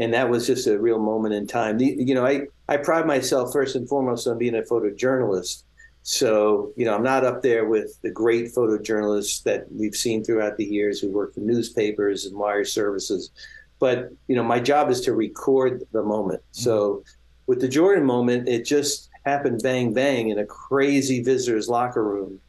[0.00, 1.76] and that was just a real moment in time.
[1.76, 5.64] The, you know, I, I pride myself first and foremost on being a photojournalist.
[6.02, 10.56] So, you know, I'm not up there with the great photojournalists that we've seen throughout
[10.56, 13.30] the years who work for newspapers and wire services.
[13.78, 16.40] But, you know, my job is to record the moment.
[16.40, 16.62] Mm-hmm.
[16.62, 17.04] So
[17.46, 22.40] with the Jordan moment, it just happened bang, bang in a crazy visitors locker room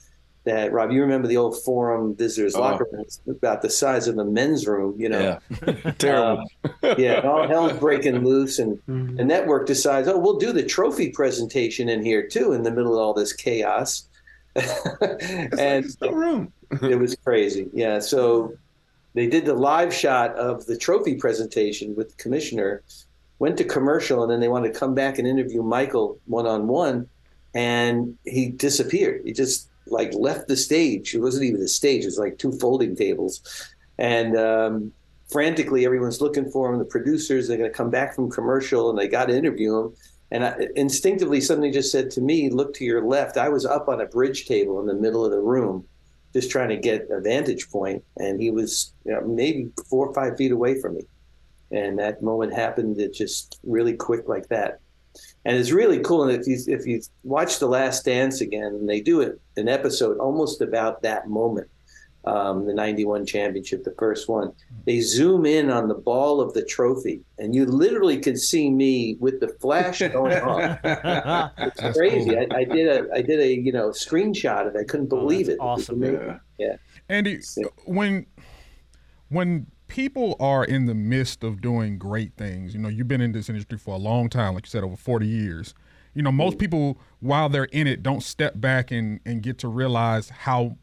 [0.52, 2.60] that, Rob, you remember the old forum visitors Oh.
[2.62, 3.06] locker room?
[3.28, 5.40] About the size of the men's room, you know.
[5.98, 6.44] Terrible.
[6.84, 11.10] Uh, yeah, all hell's breaking loose, and the network decides, oh, we'll do the trophy
[11.10, 14.08] presentation in here too, in the middle of all this chaos.
[15.58, 16.52] and no room.
[16.82, 17.70] it was crazy.
[17.74, 18.54] Yeah, so
[19.14, 22.84] they did the live shot of the trophy presentation with the commissioner,
[23.40, 26.68] went to commercial, and then they wanted to come back and interview Michael one on
[26.68, 27.08] one,
[27.54, 29.22] and he disappeared.
[29.24, 31.14] He just like left the stage.
[31.14, 33.42] It wasn't even a stage; it was like two folding tables,
[33.98, 34.92] and um,
[35.30, 36.80] frantically everyone's looking for him.
[36.80, 39.94] The producers they're going to come back from commercial, and they got to interview him.
[40.32, 43.88] And I, instinctively, somebody just said to me, "Look to your left." I was up
[43.88, 45.86] on a bridge table in the middle of the room,
[46.34, 50.14] just trying to get a vantage point, and he was you know, maybe four or
[50.14, 51.04] five feet away from me.
[51.72, 54.81] And that moment happened it just really quick like that.
[55.46, 56.24] And it's really cool.
[56.24, 59.68] And if you if you watch The Last Dance again, and they do it an
[59.68, 61.68] episode almost about that moment,
[62.26, 64.54] um, the '91 championship, the first one.
[64.86, 69.18] They zoom in on the ball of the trophy, and you literally can see me
[69.20, 70.80] with the flash going on.
[71.58, 72.38] It's crazy.
[72.38, 74.80] I, I did a I did a you know screenshot of it.
[74.80, 75.54] I couldn't believe it.
[75.54, 76.04] It was awesome.
[76.04, 76.40] amazing.
[76.60, 76.76] Yeah.
[77.10, 77.40] Andy,
[77.86, 78.28] when
[79.30, 83.34] when people are in the midst of doing great things, you know, you've been in
[83.34, 85.74] this industry for a long time, like you said, over 40 years.
[86.14, 89.68] You know, most people, while they're in it, don't step back and, and get to
[89.68, 90.78] realize how,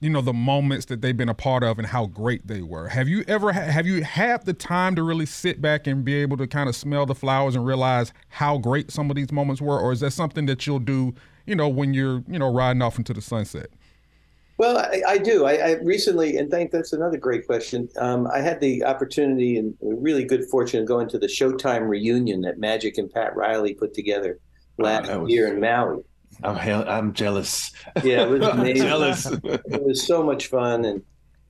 [0.00, 2.88] you know, the moments that they've been a part of and how great they were.
[2.88, 6.36] Have you ever, have you had the time to really sit back and be able
[6.36, 9.80] to kind of smell the flowers and realize how great some of these moments were?
[9.80, 11.14] Or is that something that you'll do,
[11.46, 13.70] you know, when you're, you know, riding off into the sunset?
[14.58, 15.44] Well, I, I do.
[15.46, 17.88] I, I recently, and thank that's another great question.
[17.98, 22.42] Um, I had the opportunity and really good fortune of going to the Showtime reunion
[22.42, 24.38] that Magic and Pat Riley put together
[24.78, 26.02] last that was- year in Maui.
[26.44, 27.72] I'm hell, I'm jealous.
[28.02, 28.86] Yeah, it was I'm amazing.
[28.86, 29.26] jealous.
[29.26, 31.02] it was so much fun, and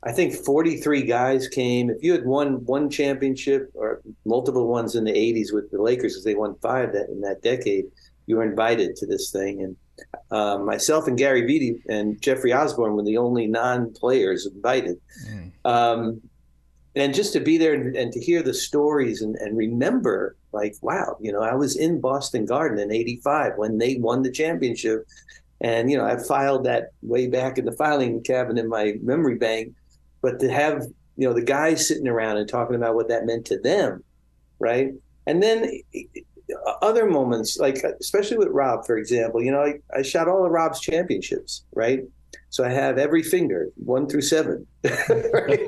[0.02, 1.88] I think 43 guys came.
[1.88, 6.14] If you had won one championship or multiple ones in the 80s with the Lakers,
[6.14, 7.84] because they won five that in that decade,
[8.26, 9.62] you were invited to this thing.
[9.62, 9.76] And
[10.30, 15.00] um, myself and Gary Vitti and Jeffrey Osborne were the only non-players invited.
[15.64, 16.20] Um,
[16.94, 20.74] and just to be there and, and to hear the stories and, and remember, like,
[20.82, 25.06] wow, you know, I was in Boston Garden in '85 when they won the championship,
[25.62, 29.36] and you know, I filed that way back in the filing cabinet in my memory
[29.36, 29.72] bank.
[30.20, 30.82] But to have
[31.16, 34.04] you know the guys sitting around and talking about what that meant to them,
[34.58, 34.92] right?
[35.26, 35.70] And then
[36.82, 40.52] other moments, like especially with Rob, for example, you know, I, I shot all of
[40.52, 42.04] Rob's championships, right?
[42.50, 44.66] So I have every finger, one through seven.
[44.84, 45.66] And-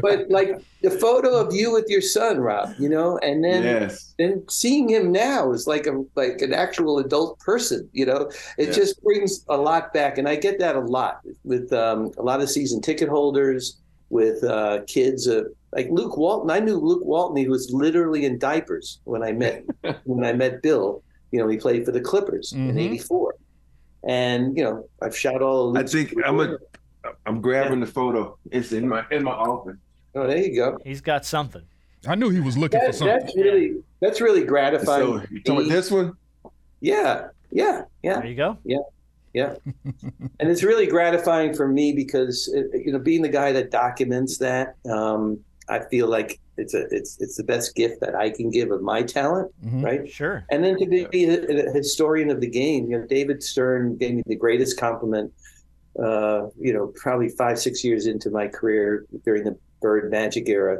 [0.00, 4.14] but like the photo of you with your son, Rob, you know, and then yes.
[4.18, 8.30] then seeing him now is like a like an actual adult person, you know.
[8.58, 8.72] It Yeah.
[8.74, 12.40] just brings a lot back, and I get that a lot with um, a lot
[12.40, 13.76] of season ticket holders,
[14.10, 15.28] with uh, kids.
[15.28, 17.36] Uh, like Luke Walton, I knew Luke Walton.
[17.36, 19.64] He was literally in diapers when I met
[20.04, 21.02] when I met Bill.
[21.32, 22.78] You know, he played for the Clippers in Mhm.
[22.92, 23.34] '84,
[24.08, 25.70] and you know, I've shot all.
[25.70, 26.56] Of I think I'm a,
[27.26, 28.38] I'm grabbing the photo.
[28.50, 29.76] It's in my in my office.
[30.14, 30.78] Oh, there you go.
[30.84, 31.62] He's got something.
[32.06, 33.18] I knew he was looking for something.
[33.18, 35.02] that's really that's really gratifying.
[35.06, 36.12] So you talking about this one?
[36.80, 38.16] Yeah, yeah, yeah.
[38.20, 38.58] There you go.
[38.64, 38.78] Yeah.
[39.32, 39.54] Yeah.
[40.38, 44.38] and it's really gratifying for me because uh, you know being the guy that documents
[44.38, 48.50] that um, I feel like it's a it's it's the best gift that I can
[48.50, 49.82] give of my talent, Mhm.
[49.84, 50.08] right?
[50.10, 50.44] Sure.
[50.50, 54.14] And then to be a, a historian of the game, you know, David Stern gave
[54.14, 55.32] me the greatest compliment.
[55.98, 60.78] Uh, you know, probably five six years into my career during the Bird Magic era,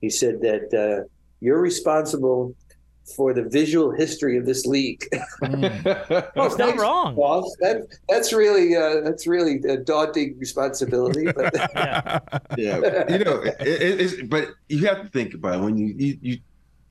[0.00, 1.08] he said that uh,
[1.40, 2.54] you're responsible
[3.16, 5.04] for the visual history of this league.
[5.42, 6.28] Mm.
[6.36, 7.14] Oh, He's not wrong.
[7.14, 7.54] Boss.
[7.60, 11.24] That, that's really uh, that's really a daunting responsibility.
[11.32, 12.18] But Yeah.
[12.56, 16.18] Yeah, you know, it, it, but you have to think about it when you, you
[16.22, 16.38] you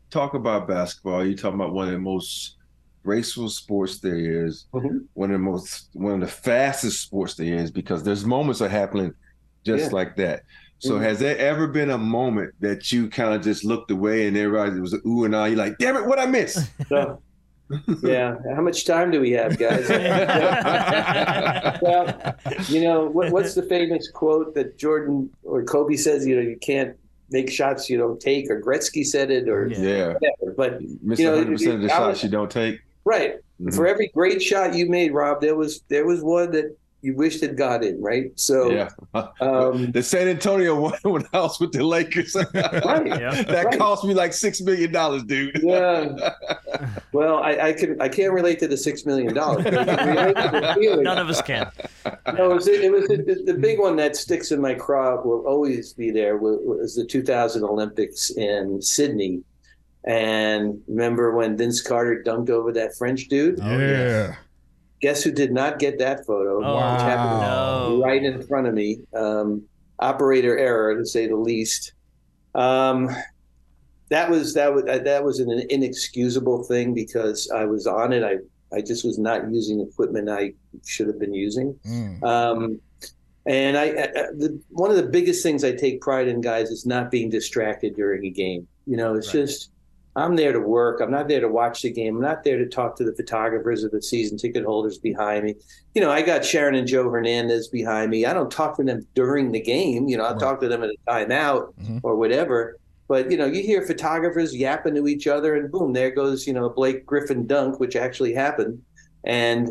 [0.09, 1.25] talk about basketball.
[1.25, 2.57] You talk about one of the most
[3.03, 5.05] graceful sports there is, Mhm.
[5.13, 8.69] one of the most one of the fastest sports there is because there's moments are
[8.69, 9.13] happening
[9.65, 9.95] just Yeah.
[9.95, 10.43] like that.
[10.81, 11.01] So Mhm.
[11.03, 14.79] has there ever been a moment that you kind of just looked away and everybody
[14.79, 15.45] was a ooh and ah?
[15.45, 16.67] You're like, damn it, what I miss?
[16.89, 17.21] so,
[18.01, 19.87] yeah, how much time do we have, guys?
[21.81, 22.35] well,
[22.67, 26.25] you know what, what's the famous quote that Jordan or Kobe says?
[26.25, 26.95] You know, you can't
[27.29, 29.77] make shots you don't take, or Gretzky said it, or Yeah.
[29.79, 30.53] yeah, whatever.
[30.57, 32.79] But miss You know, 100 percent of the shots was- you don't take.
[33.05, 33.75] right, Mhm.
[33.75, 37.41] for every great shot you made, Rob, there was there was one that you wished
[37.41, 38.31] had got in, right?
[38.39, 38.89] So, Yeah,
[39.41, 42.35] um, the San Antonio one when I was with the Lakers.
[42.35, 42.51] right.
[43.07, 43.41] Yeah.
[43.43, 43.77] That Right.
[43.77, 45.59] cost me like six million dollars, dude.
[45.63, 46.09] Yeah.
[47.11, 49.65] Well, I, I can I can't relate to the six million dollars.
[49.65, 51.69] None of us can.
[52.33, 55.45] No, it was, it was the, the big one that sticks in my craw will
[55.47, 59.41] always be there was, was the 2000 Olympics in Sydney.
[60.05, 63.59] And remember when Vince Carter dunked over that French dude?
[63.61, 64.35] Oh yeah.
[65.01, 66.63] Guess who did not get that photo?
[66.63, 68.01] Oh, Which happened no.
[68.05, 68.99] right in front of me.
[69.15, 69.63] Um,
[69.99, 71.93] operator error, to say the least.
[72.55, 73.09] Um,
[74.09, 78.23] that was that was that was an inexcusable thing because I was on it.
[78.23, 78.37] I
[78.75, 80.53] I just was not using equipment I
[80.85, 81.73] should have been using.
[81.85, 82.23] Mm.
[82.23, 82.79] Um,
[83.45, 86.85] and I, I the, one of the biggest things I take pride in, guys, is
[86.85, 88.67] not being distracted during a game.
[88.85, 89.41] You know, it's Right.
[89.45, 89.71] just
[90.15, 90.99] I'm there to work.
[91.01, 92.17] I'm not there to watch the game.
[92.17, 95.55] I'm not there to talk to the photographers or the season ticket holders behind me.
[95.95, 98.25] You know, I got Sharon and Joe Hernandez behind me.
[98.25, 100.07] I don't talk to them during the game.
[100.09, 100.39] You know, I'll Right.
[100.39, 102.01] talk to them at a timeout Mhm.
[102.03, 102.77] or whatever.
[103.07, 106.53] But you know, you hear photographers yapping to each other, and boom, there goes you
[106.53, 108.81] know Blake Griffin dunk, which actually happened.
[109.23, 109.69] And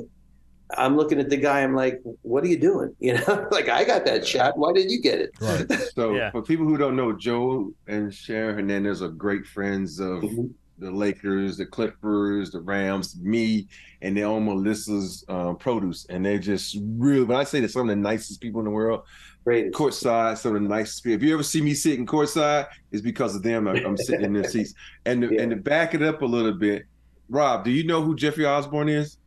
[0.77, 1.61] I'm looking at the guy.
[1.63, 4.57] I'm like, "What are you doing?" You know, like I got that shot.
[4.59, 5.31] Why didn't you get it?
[5.41, 5.67] Right.
[5.95, 6.31] So Yeah.
[6.31, 10.51] for people who don't know, Joe and Sharon Hernandez are great friends of Mhm.
[10.79, 13.69] the Lakers, the Clippers, the Rams, me,
[14.03, 16.07] and they own Melissa's um, produce.
[16.09, 18.71] And they're just really, when I say they're some of the nicest people in the
[18.71, 19.03] world,
[19.45, 19.73] Great.
[19.73, 21.17] courtside, some of the nicest people.
[21.17, 23.67] If you ever see me sitting courtside, it's because of them.
[23.69, 24.73] I'm, I'm sitting in their seats.
[25.05, 25.43] And to, Yeah.
[25.43, 26.85] and to back it up a little bit,
[27.29, 29.19] Rob, do you know who Jeffrey Osborne is?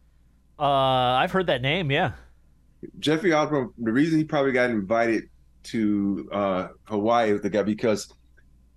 [0.59, 1.91] Uh, I've heard that name.
[1.91, 2.13] Yeah.
[2.99, 5.29] Jeffrey Osborne, the reason he probably got invited
[5.63, 8.13] to uh, Hawaii with the guy because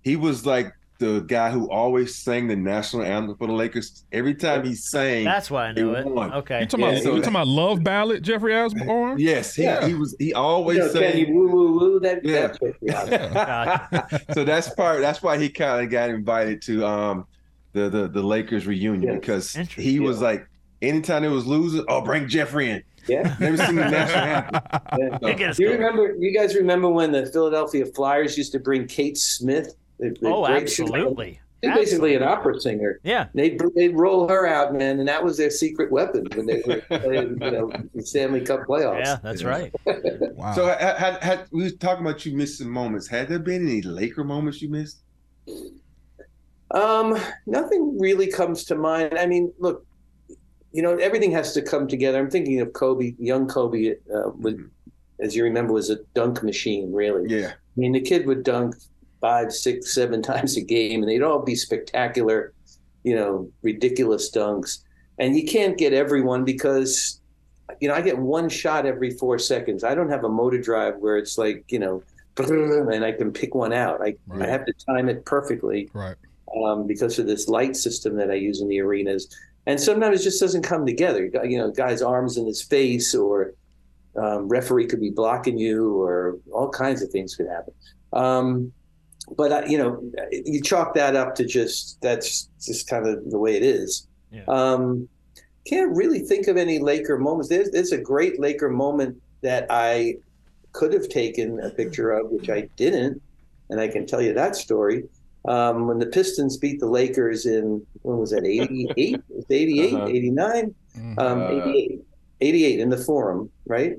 [0.01, 4.05] he was like the guy who always sang the national anthem for the Lakers.
[4.13, 6.05] Every time he sang, That's why I know They it.
[6.07, 6.33] won.
[6.33, 6.61] Okay.
[6.61, 9.19] You talking Yeah, about so- talking about love ballad, Jeffrey Osborne?
[9.19, 9.85] yes, he, Yeah.
[9.85, 10.15] he was.
[10.17, 11.35] He You always know, can you sang.
[11.35, 11.99] woo woo woo?
[11.99, 12.47] That, Yeah.
[12.81, 15.01] that's so that's part.
[15.01, 17.27] That's why he kind of got invited to um
[17.73, 19.19] the the, the Lakers reunion Yes.
[19.19, 20.47] because he was like,
[20.81, 22.83] anytime it was losing, oh, bring Jeffrey in.
[23.07, 23.35] yeah.
[23.39, 24.61] Never seen the national anthem.
[24.99, 25.17] yeah.
[25.21, 26.15] They get us Do you remember?
[26.19, 29.75] You guys remember when the Philadelphia Flyers used to bring Kate Smith?
[29.99, 31.39] the- the Oh, absolutely.
[31.63, 32.99] She's basically an opera singer.
[33.03, 33.29] Yeah.
[33.33, 36.81] They'd they'd roll her out, man, and that was their secret weapon when they were
[36.99, 39.03] playing, you know, the Stanley Cup playoffs.
[39.03, 39.47] Yeah, that's Yeah.
[39.47, 39.73] right.
[40.37, 40.53] Wow.
[40.53, 43.07] So had, had, had, we were talking about you missing moments.
[43.07, 44.99] Had there been any Laker moments you missed?
[46.69, 49.17] Um, nothing really comes to mind.
[49.17, 49.83] I mean, look,
[50.71, 52.19] you know, everything has to come together.
[52.19, 54.69] I'm thinking of Kobe, young Kobe, uh, would,
[55.19, 56.91] as you remember, was a dunk machine.
[56.91, 57.51] Really, Yeah.
[57.51, 58.75] I mean, the kid would dunk
[59.21, 62.53] five, six, seven times a game, and they'd all be spectacular,
[63.03, 64.79] you know, ridiculous dunks.
[65.19, 67.19] And you can't get everyone because
[67.81, 69.83] you know, I get one shot every four seconds.
[69.83, 72.01] I don't have a motor drive where it's like, you know,
[72.37, 74.01] and I can pick one out.
[74.01, 74.47] I, Right.
[74.47, 76.15] I have to time it perfectly Right.
[76.63, 79.35] um, because of this light system that I use in the arenas.
[79.67, 81.29] And sometimes it just doesn't come together.
[81.43, 83.53] You know, guy's arms in his face, or
[84.15, 87.73] um, referee could be blocking you, or all kinds of things could happen.
[88.13, 88.71] Um,
[89.35, 90.01] but uh, you know,
[90.31, 94.07] you chalk that up to just that's just kind of the way it is.
[94.31, 94.45] Yeah.
[94.47, 95.09] Um,
[95.65, 97.49] can't really think of any Laker moments.
[97.49, 100.15] There's, there's a great Laker moment that I
[100.71, 103.21] could have taken a picture of, which I didn't,
[103.69, 105.03] and I can tell you that story.
[105.47, 110.07] Um, when the Pistons beat the Lakers in when was that 88 88 Uh-huh.
[110.07, 111.19] 89 Mhm.
[111.19, 112.01] um, Uh, 88
[112.41, 113.95] 88 in the forum right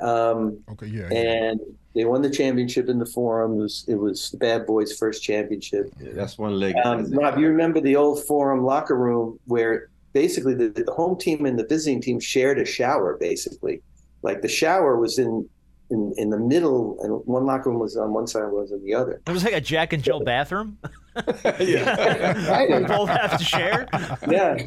[0.00, 0.86] um, Okay.
[0.86, 1.08] Yeah.
[1.10, 1.18] yeah.
[1.18, 1.60] and
[1.94, 5.22] they won the championship in the forum it was, it was the bad boys first
[5.22, 6.74] championship Yeah, that's one leg.
[6.84, 11.44] um, Rob, you remember the old forum locker room where basically the, the home team
[11.46, 13.82] and the visiting team shared a shower, basically.
[14.22, 15.48] Like the shower was in
[15.90, 18.84] in, in the middle, and one locker room was on one side, one was on
[18.84, 19.20] the other.
[19.26, 20.78] It was like a Jack and Jill bathroom.
[21.60, 22.78] yeah.
[22.78, 23.88] we both have to share.
[24.28, 24.58] yeah.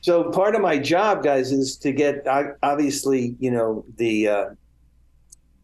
[0.00, 2.26] So part of my job, guys, is to get
[2.62, 4.44] obviously, you know, the uh,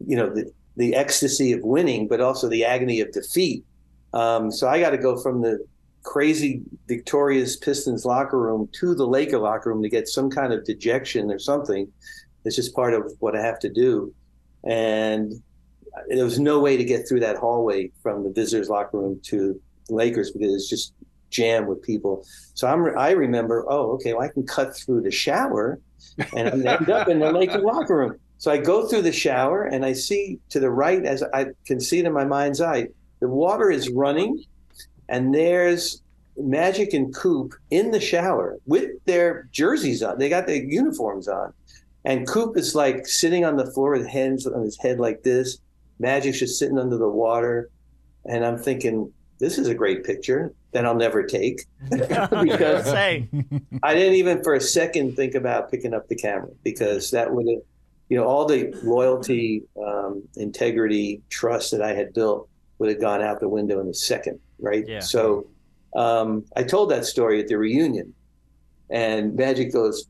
[0.07, 3.65] you know the the ecstasy of winning, but also the agony of defeat.
[4.13, 5.65] Um, so I got to go from the
[6.03, 10.65] crazy victorious Pistons locker room to the Laker locker room to get some kind of
[10.65, 11.91] dejection or something.
[12.45, 14.15] It's just part of what I have to do,
[14.67, 15.33] and
[16.09, 19.61] there was no way to get through that hallway from the visitors locker room to
[19.89, 20.93] Lakers because it's just
[21.31, 22.25] jammed with people.
[22.55, 25.81] So I'm I remember, oh, okay, well I can cut through the shower
[26.37, 28.19] and I end up in the Laker locker room.
[28.39, 31.81] So I go through the shower and I see to the right as I can
[31.81, 32.89] see it in my mind's eye,
[33.21, 34.45] the water is running
[35.09, 36.03] and there's
[36.39, 40.19] Magic and Coop in the shower with their jerseys on.
[40.19, 41.53] They got their uniforms on.
[42.07, 45.59] And Coop is like sitting on the floor with hands on his head like this.
[45.99, 47.69] Magic's just sitting under the water.
[48.27, 51.65] And I'm thinking, this is a great picture that I'll never take.
[51.91, 53.29] because Say,
[53.83, 57.49] I didn't even for a second think about picking up the camera because that would
[57.49, 57.63] have,
[58.09, 63.21] you know, all the loyalty, um, integrity, trust that I had built would have gone
[63.21, 64.87] out the window in a second, right?
[64.87, 65.01] Yeah.
[65.01, 65.49] So
[65.97, 68.15] um, I told that story at the reunion,
[68.91, 70.07] and Magic goes,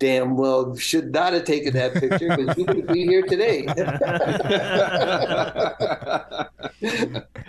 [0.00, 3.66] "Damn well, should not have taken that picture because you would be here today."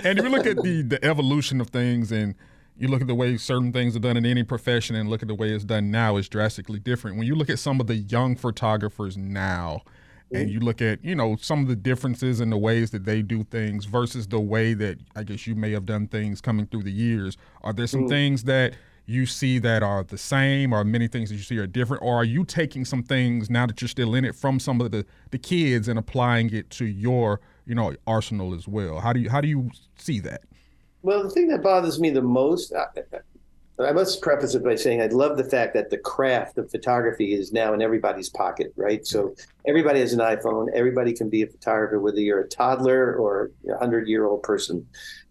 [0.04, 2.36] and if you look at the the evolution of things and
[2.78, 5.28] you look at the way certain things are done in any profession and look at
[5.28, 7.96] the way it's done now is drastically different when you look at some of the
[7.96, 9.82] young photographers now
[10.34, 13.22] and you look at you know some of the differences in the ways that they
[13.22, 16.84] do things versus the way that i guess you may have done things coming through
[16.84, 18.10] the years are there some mm.
[18.10, 18.74] things that
[19.06, 22.16] you see that are the same or many things that you see are different or
[22.16, 25.06] are you taking some things now that you're still in it from some of the
[25.32, 29.30] the kids and applying it to your you know arsenal as well how do you
[29.30, 30.42] how do you see that
[31.04, 32.86] Well, the thing that bothers me the most, I,
[33.84, 37.34] I must preface it by saying I love the fact that the craft of photography
[37.34, 39.06] is now in everybody's pocket, right?
[39.06, 39.36] So
[39.68, 40.68] everybody has an iPhone.
[40.74, 44.86] Everybody can be a photographer, whether you're a toddler or a hundred year old person,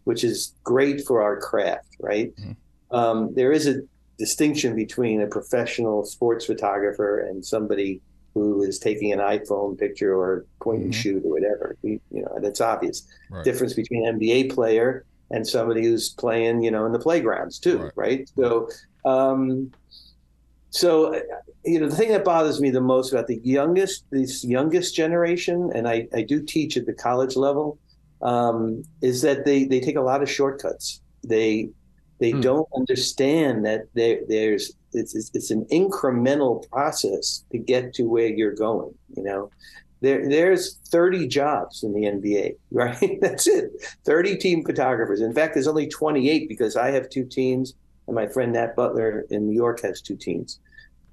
[0.04, 2.34] which is great for our craft, right?
[2.36, 2.52] Mm-hmm.
[2.90, 3.76] Um, there is a
[4.18, 8.02] distinction between a professional sports photographer and somebody
[8.34, 10.96] who is taking an iPhone picture or point and Mhm.
[10.96, 11.76] shoot or whatever.
[11.82, 16.62] We, you know, that's obvious right difference between an NBA player and somebody who's playing,
[16.62, 17.92] you know, in the playgrounds too, Right.
[17.96, 18.30] right?
[18.36, 18.68] So,
[19.04, 19.70] um,
[20.70, 21.20] so
[21.64, 25.70] you know, the thing that bothers me the most about the youngest, this youngest generation,
[25.74, 27.78] and I, I do teach at the college level,
[28.22, 31.00] um, is that they they take a lot of shortcuts.
[31.26, 31.70] They
[32.20, 32.40] they Hmm.
[32.40, 38.26] don't understand that there there's it's, it's it's an incremental process to get to where
[38.28, 38.92] you're going.
[39.16, 39.50] You know,
[40.00, 43.18] there there's 30 jobs in the NBA, right?
[43.20, 43.70] That's it.
[44.04, 45.20] 30 team photographers.
[45.20, 47.74] In fact, there's only 28 because I have two teams
[48.06, 50.58] and my friend Nat Butler in New York has two teams.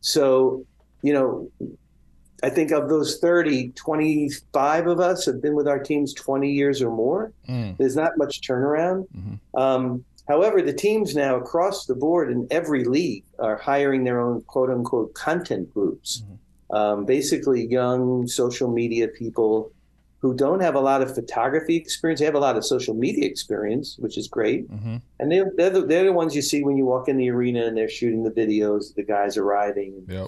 [0.01, 0.65] So,
[1.03, 1.49] you know,
[2.43, 6.81] I think of those 30, 25 of us have been with our teams 20 years
[6.81, 7.31] or more.
[7.49, 7.77] Mm.
[7.77, 9.07] There's not much turnaround.
[9.15, 9.39] Mhm.
[9.59, 14.41] Um, however, the teams now across the board in every league are hiring their own
[14.43, 16.23] quote unquote content groups.
[16.69, 19.71] Um, basically, young social media people
[20.19, 22.19] who don't have a lot of photography experience.
[22.19, 24.69] They have a lot of social media experience, which is great.
[24.69, 25.01] Mhm.
[25.19, 27.65] And they're, they're, the, they're the ones you see when you walk in the arena
[27.65, 30.05] and they're shooting the videos, the guys arriving.
[30.09, 30.27] Yep.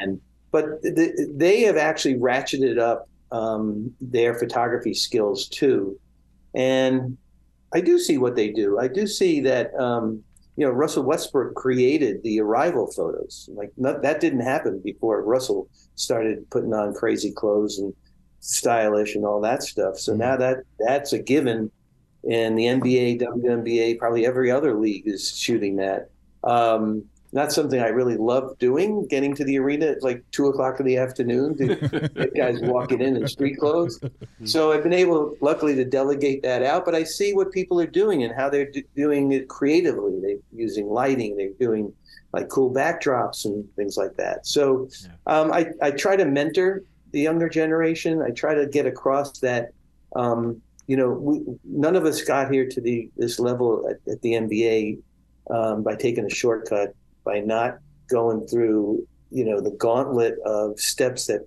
[0.00, 0.20] And
[0.50, 5.98] but th- they have actually ratcheted up um, their photography skills too.
[6.54, 7.16] And
[7.74, 8.78] I do see what they do.
[8.78, 10.22] I do see that um,
[10.56, 13.48] you know, Russell Westbrook created the arrival photos.
[13.52, 17.92] Like not, that didn't happen before Russell started putting on crazy clothes and
[18.40, 19.98] stylish and all that stuff.
[19.98, 21.70] So now that that's a given,
[22.30, 26.10] and the NBA, WNBA, probably every other league is shooting that.
[26.44, 27.04] Um,
[27.34, 30.86] not something I really love doing, getting to the arena at like two o'clock in
[30.86, 31.74] the afternoon to
[32.14, 34.00] get guys walking in in street clothes.
[34.44, 36.84] So I've been able, luckily, to delegate that out.
[36.84, 40.20] But I see what people are doing and how they're d- doing it creatively.
[40.22, 41.92] They're using lighting, they're doing
[42.32, 44.46] like cool backdrops and things like that.
[44.46, 44.88] So
[45.26, 48.22] um, I, I try to mentor the younger generation.
[48.22, 49.72] I try to get across that.
[50.14, 54.22] Um, you know, we, none of us got here to the this level at, at
[54.22, 55.00] the NBA
[55.50, 56.94] um, by taking a shortcut
[57.24, 61.46] by not going through you know the gauntlet of steps that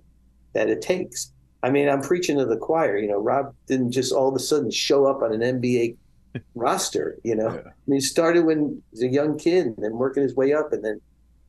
[0.52, 1.32] that it takes.
[1.62, 2.98] I mean, I'm preaching to the choir.
[2.98, 5.96] You know, Rob didn't just all of a sudden show up on an NBA
[6.54, 7.18] roster.
[7.24, 10.22] You know, I mean, he started when he was a young kid and then working
[10.22, 11.00] his way up, and then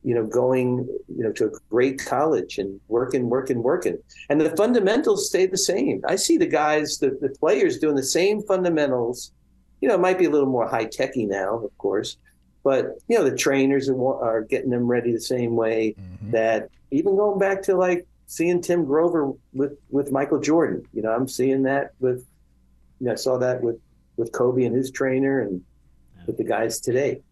[0.02, 3.98] you know going you know to a great college and working, working, working,
[4.30, 6.00] and the fundamentals stay the same.
[6.08, 9.32] I see the guys, the, the players doing the same fundamentals.
[9.82, 12.18] You know, it might be a little more high techy now, of course,
[12.62, 16.30] but you know the trainers are, are getting them ready the same way mm-hmm.
[16.30, 20.84] that even going back to like seeing Tim Grover with with Michael Jordan.
[20.94, 22.26] You know, I'm seeing that with
[23.00, 23.78] you know I saw that with
[24.16, 25.62] with Kobe and his trainer and
[26.26, 27.22] with the guys today.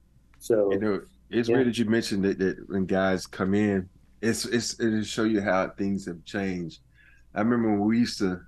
[0.41, 1.01] So You know,
[1.31, 1.57] it's Yeah.
[1.57, 3.89] weird that you mentioned that, that when guys come in,
[4.23, 6.81] it's it's it'll show you how things have changed.
[7.35, 8.41] I remember when we used to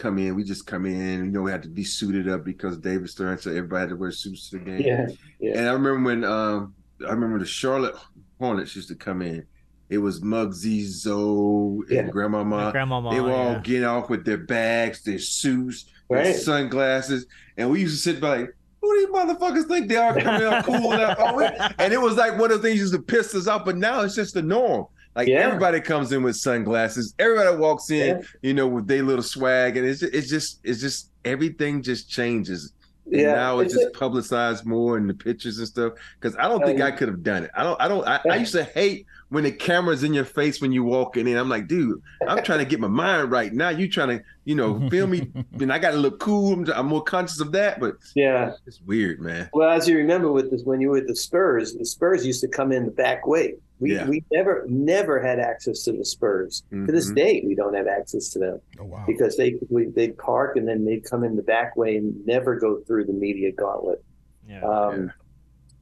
[0.00, 2.78] come in, we just come in, you know, we had to be suited up because
[2.78, 4.80] David Stern said everybody had to wear suits to the game.
[4.80, 5.06] Yeah,
[5.38, 5.58] yeah.
[5.58, 6.74] And I remember when um
[7.06, 7.94] I remember the Charlotte
[8.38, 9.46] Hornets used to come in.
[9.90, 12.00] It was Muggsy, Zoe, Yeah.
[12.00, 12.70] and Grandmama.
[12.72, 13.60] Grandmama, they were all yeah.
[13.60, 16.36] getting off with their bags, their suits, their Right.
[16.36, 17.26] sunglasses,
[17.56, 20.46] and we used to sit by like, who do you motherfuckers think they are coming
[20.46, 21.74] out cool and?
[21.78, 24.00] And it was like one of the things used to piss us off, but now
[24.00, 24.86] it's just the norm.
[25.16, 25.40] Like Yeah.
[25.40, 28.22] everybody comes in with sunglasses, everybody walks in, Yeah.
[28.42, 32.08] you know, with their little swag, and it's just, it's just it's just everything just
[32.08, 32.72] changes.
[33.06, 35.94] And Yeah, now it's it's just publicized more in the pictures and stuff.
[36.20, 37.50] Because I don't think Um, I could have done it.
[37.56, 37.80] I don't.
[37.80, 38.06] I don't.
[38.06, 41.36] I, I used to hate when the camera's in your face when you walking in.
[41.36, 43.70] I'm like, dude, I'm trying to get my mind right now.
[43.70, 45.28] You trying to, you know, film me,
[45.60, 46.52] and I got to look cool.
[46.52, 47.80] I'm, I'm more conscious of that.
[47.80, 48.52] But yeah.
[48.64, 49.50] it's weird, man.
[49.52, 52.42] Well, as you remember with this, when you were with the Spurs, the Spurs used
[52.42, 53.56] to come in the back way.
[53.80, 54.08] We Yeah.
[54.08, 56.62] we never never had access to the Spurs.
[56.70, 57.14] To this Mhm.
[57.16, 59.04] day, we don't have access to them Oh wow.
[59.06, 62.56] because they we, they'd park and then they'd come in the back way and never
[62.56, 64.04] go through the media gauntlet.
[64.46, 64.62] Yeah.
[64.62, 65.10] Um,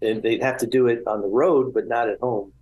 [0.01, 2.53] And they'd have to do it on the road, but not at home.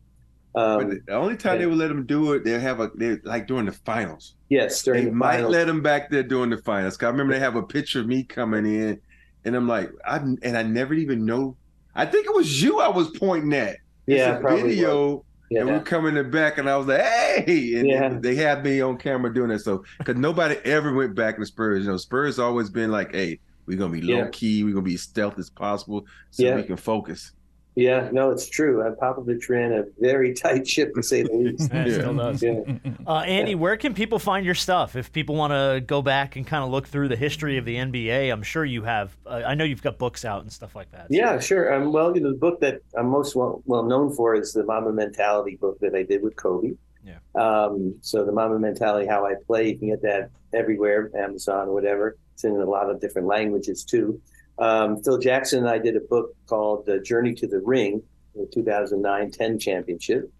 [0.55, 3.17] Um, But the only time they would let them do it, they have a they
[3.25, 4.37] like during the finals.
[4.49, 5.53] yes, during They the might finals.
[5.53, 6.97] let them back there during the finals.
[7.03, 8.99] I remember they have a picture of me coming in,
[9.45, 11.59] and I'm like, I and I never even know.
[11.95, 13.77] I think it was you I was pointing at.
[14.07, 15.17] It's yeah, a video.
[15.17, 15.25] was.
[15.51, 15.61] Yeah.
[15.61, 18.19] And we're coming the back, and I was like, "Hey!" And Yeah.
[18.21, 19.61] they had me on camera doing that.
[19.61, 21.85] So, because nobody ever went back to Spurs.
[21.85, 24.29] You know, Spurs always been like, "Hey, we're gonna be low Yeah.
[24.33, 24.65] key.
[24.65, 27.33] We're gonna be as stealth as possible, so we can focus."
[27.77, 28.81] Yeah, no, it's true.
[28.85, 31.71] And Popovich ran a very tight ship, to say the least.
[31.73, 32.43] Yeah, it still does.
[32.43, 32.61] Yeah.
[33.07, 34.97] Uh, Andy, where can people find your stuff?
[34.97, 37.77] If people want to go back and kind of look through the history of the
[37.77, 39.17] NBA, I'm sure you have.
[39.25, 41.03] Uh, I know you've got books out and stuff like that.
[41.03, 41.73] so- Yeah, sure.
[41.73, 44.65] Um, well, you know, the book that I'm most well, well known for is the
[44.65, 46.73] Mamba Mentality book that I did with Kobe.
[47.05, 47.19] Yeah.
[47.41, 51.75] Um, so the Mamba Mentality, how I play, you can get that everywhere, Amazon or
[51.75, 52.17] whatever.
[52.35, 54.21] It's in a lot of different languages too.
[54.59, 58.03] Um, Phil Jackson and I did a book called uh, Journey to the Ring,
[58.35, 60.31] the 2009 10 championship.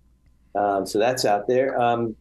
[0.55, 1.81] Um, so that's out there.
[1.81, 2.17] Um,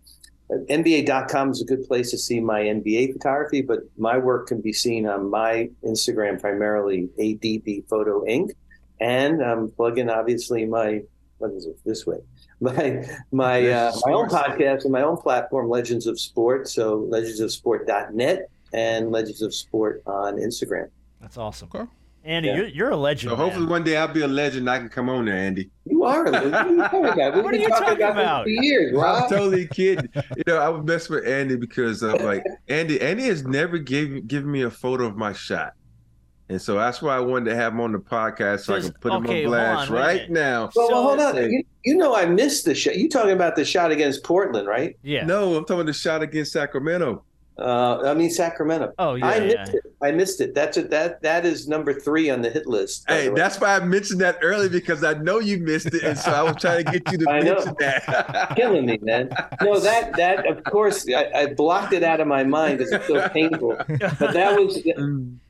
[0.52, 4.74] NBA.com is a good place to see my NBA photography, but my work can be
[4.74, 8.52] seen on my Instagram, primarily ADB Photo Inc.
[9.02, 11.02] And I'm plugging, obviously, my,
[11.40, 12.18] what is it, this way?
[12.62, 16.70] My my uh, my own podcast and my own platform, Legends of Sport.
[16.70, 20.90] So legendsofsport.net and Legends of Sport on Instagram.
[21.26, 21.70] That's awesome.
[21.74, 21.90] Okay.
[22.24, 22.56] Andy, Yeah.
[22.58, 23.32] you're, you're a legend.
[23.32, 23.70] So hopefully man.
[23.72, 24.70] one day I'll be a legend.
[24.70, 25.72] I can come on there, Andy.
[25.86, 26.24] You are.
[26.26, 27.44] What are you talking about?
[27.44, 28.44] What are you talking this about?
[28.44, 30.08] for years, I'm totally kidding.
[30.38, 34.28] You know, I would mess with Andy because I'm like, Andy, Andy has never gave
[34.28, 35.74] given me a photo of my shot.
[36.48, 38.92] And so that's why I wanted to have him on the podcast so I can
[38.94, 40.30] put him on blast on, right minute.
[40.30, 40.70] now.
[40.76, 41.52] Well, well, So- hold on.
[41.52, 42.98] You, you know I missed the shot.
[42.98, 44.96] You talking about the shot against Portland, right?
[45.02, 45.26] Yeah.
[45.26, 47.24] No, I'm talking about the shot against Sacramento.
[47.58, 48.94] Uh, I mean Sacramento.
[49.00, 49.28] Oh yeah.
[49.28, 49.42] I yeah.
[49.62, 49.84] missed it.
[50.02, 50.54] I missed it.
[50.54, 50.90] That's it.
[50.90, 53.06] That that is number three on the hit list.
[53.08, 53.36] Hey, way.
[53.36, 56.42] that's why I mentioned that early because I know you missed it, and so I
[56.44, 57.64] was trying to get you to I know.
[57.80, 58.54] that.
[58.56, 59.30] killing me, man.
[59.62, 63.08] No, that that of course I, I blocked it out of my mind because it's
[63.08, 63.76] so painful.
[63.88, 64.84] But that was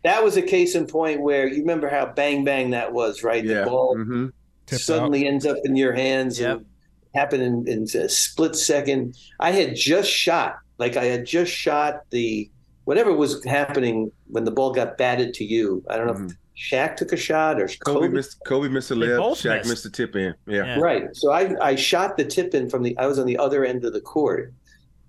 [0.03, 3.43] that was a case in point where you remember how bang bang that was, right?
[3.43, 3.61] yeah.
[3.63, 4.31] The ball mhm.
[4.67, 6.57] Tipped suddenly ends up in your hands Yep.
[6.57, 6.65] and
[7.13, 9.15] happen in, in a split second.
[9.39, 12.49] I had just shot, like I had just shot the
[12.85, 15.83] whatever was happening when the ball got batted to you.
[15.89, 16.29] I don't know Mhm.
[16.31, 16.37] if
[16.71, 18.07] Shaq took a shot or Kobe Kobe.
[18.09, 19.31] missed Kobe missed a They layup.
[19.35, 19.69] Shaq missed.
[19.69, 20.33] missed the tip in.
[20.47, 20.65] Yeah.
[20.65, 20.79] Yeah.
[20.79, 21.15] Right.
[21.15, 23.83] So I I shot the tip in from the I was on the other end
[23.85, 24.53] of the court,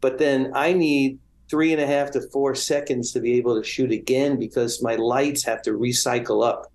[0.01, 3.63] but then I need three and a half to four seconds to be able to
[3.63, 6.73] shoot again because my lights have to recycle up.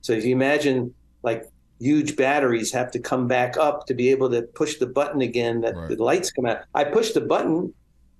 [0.00, 1.44] So if you imagine like
[1.80, 5.60] huge batteries have to come back up to be able to push the button again
[5.62, 5.88] that Right.
[5.90, 6.58] the lights come out.
[6.74, 7.74] I pushed the button,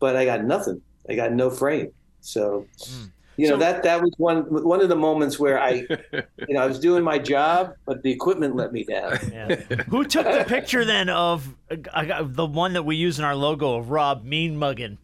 [0.04, 0.78] but I got nothing.
[1.08, 1.88] I got no frame.
[2.20, 3.10] So Mm.
[3.36, 4.40] you know So- that that was one
[4.74, 5.72] one of the moments where I
[6.48, 9.12] you know I was doing my job, but the equipment let me down.
[9.32, 9.54] Yeah.
[9.92, 11.36] Who took the picture then of
[11.70, 14.98] uh, the one that we use in our logo of Rob mean mugging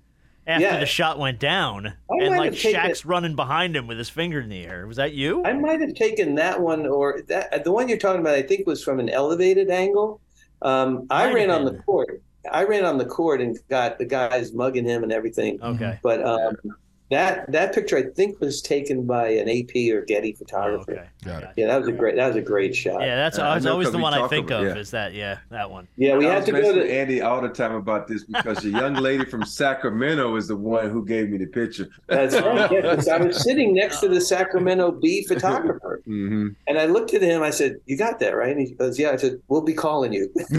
[0.46, 0.80] after Yeah.
[0.80, 4.10] the shot went down I and like have taken Shaq's running behind him with his
[4.10, 4.86] finger in the air?
[4.86, 5.42] Was that you?
[5.44, 8.34] I might have taken that one, or that the one you're talking about.
[8.34, 10.20] I think was from an elevated angle.
[10.62, 12.20] Um, I ran on the court.
[12.50, 15.62] I ran on the court and got the guys mugging him and everything.
[15.62, 15.98] Okay.
[16.02, 16.56] But um,
[17.10, 20.92] that that picture I think was taken by an AP or Getty Oh, photographer.
[20.92, 21.04] okay.
[21.24, 21.48] Got it.
[21.56, 22.16] Yeah, that was a great.
[22.16, 23.00] That was a great shot.
[23.02, 24.74] Yeah, that's Yeah, I always, always the one I think about- of.
[24.76, 24.80] yeah.
[24.80, 25.86] Is that yeah, that one?
[25.96, 26.90] Yeah, we I had to go messing to.
[26.92, 30.88] Andy all the time about this because the young lady from Sacramento is the one
[30.90, 31.88] who gave me the picture.
[32.06, 32.70] That's right.
[32.70, 37.12] Yeah, 'cause I was sitting next to the Sacramento Bee photographer, hmm and I looked
[37.14, 37.42] at him.
[37.42, 40.12] I said, "You got that right?" And he goes, "Yeah." I said, "We'll be calling
[40.12, 40.30] you."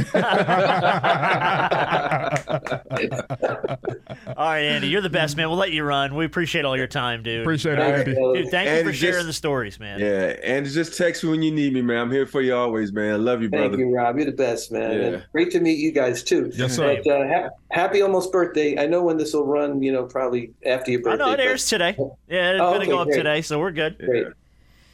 [4.38, 5.50] All right, Andy, you're the best man.
[5.50, 6.16] We'll let you run.
[6.16, 7.42] We appreciate all your time, dude.
[7.42, 8.14] Appreciate it, Andy.
[8.16, 8.38] fellas.
[8.38, 10.00] Dude, thank you Andy, for sharing just- the stories, man.
[10.00, 11.98] Yeah, and just text me when you need me, man.
[11.98, 13.14] I'm here for you always, man.
[13.14, 13.64] I love you, brother.
[13.66, 13.84] Thank brother.
[13.90, 14.16] you, Rob.
[14.18, 14.92] You're the best, man.
[14.92, 14.98] Yeah.
[15.08, 16.52] And great to meet you guys too.
[16.54, 17.00] Yes, sir.
[17.04, 18.78] But uh, ha- happy almost birthday.
[18.82, 19.82] I know when this will run.
[19.82, 21.24] You know, probably after your birthday.
[21.24, 21.96] I know it but- airs today.
[22.30, 23.18] Yeah, it's Oh, gonna okay, go up great.
[23.18, 23.98] today, so we're good.
[24.00, 24.28] Great.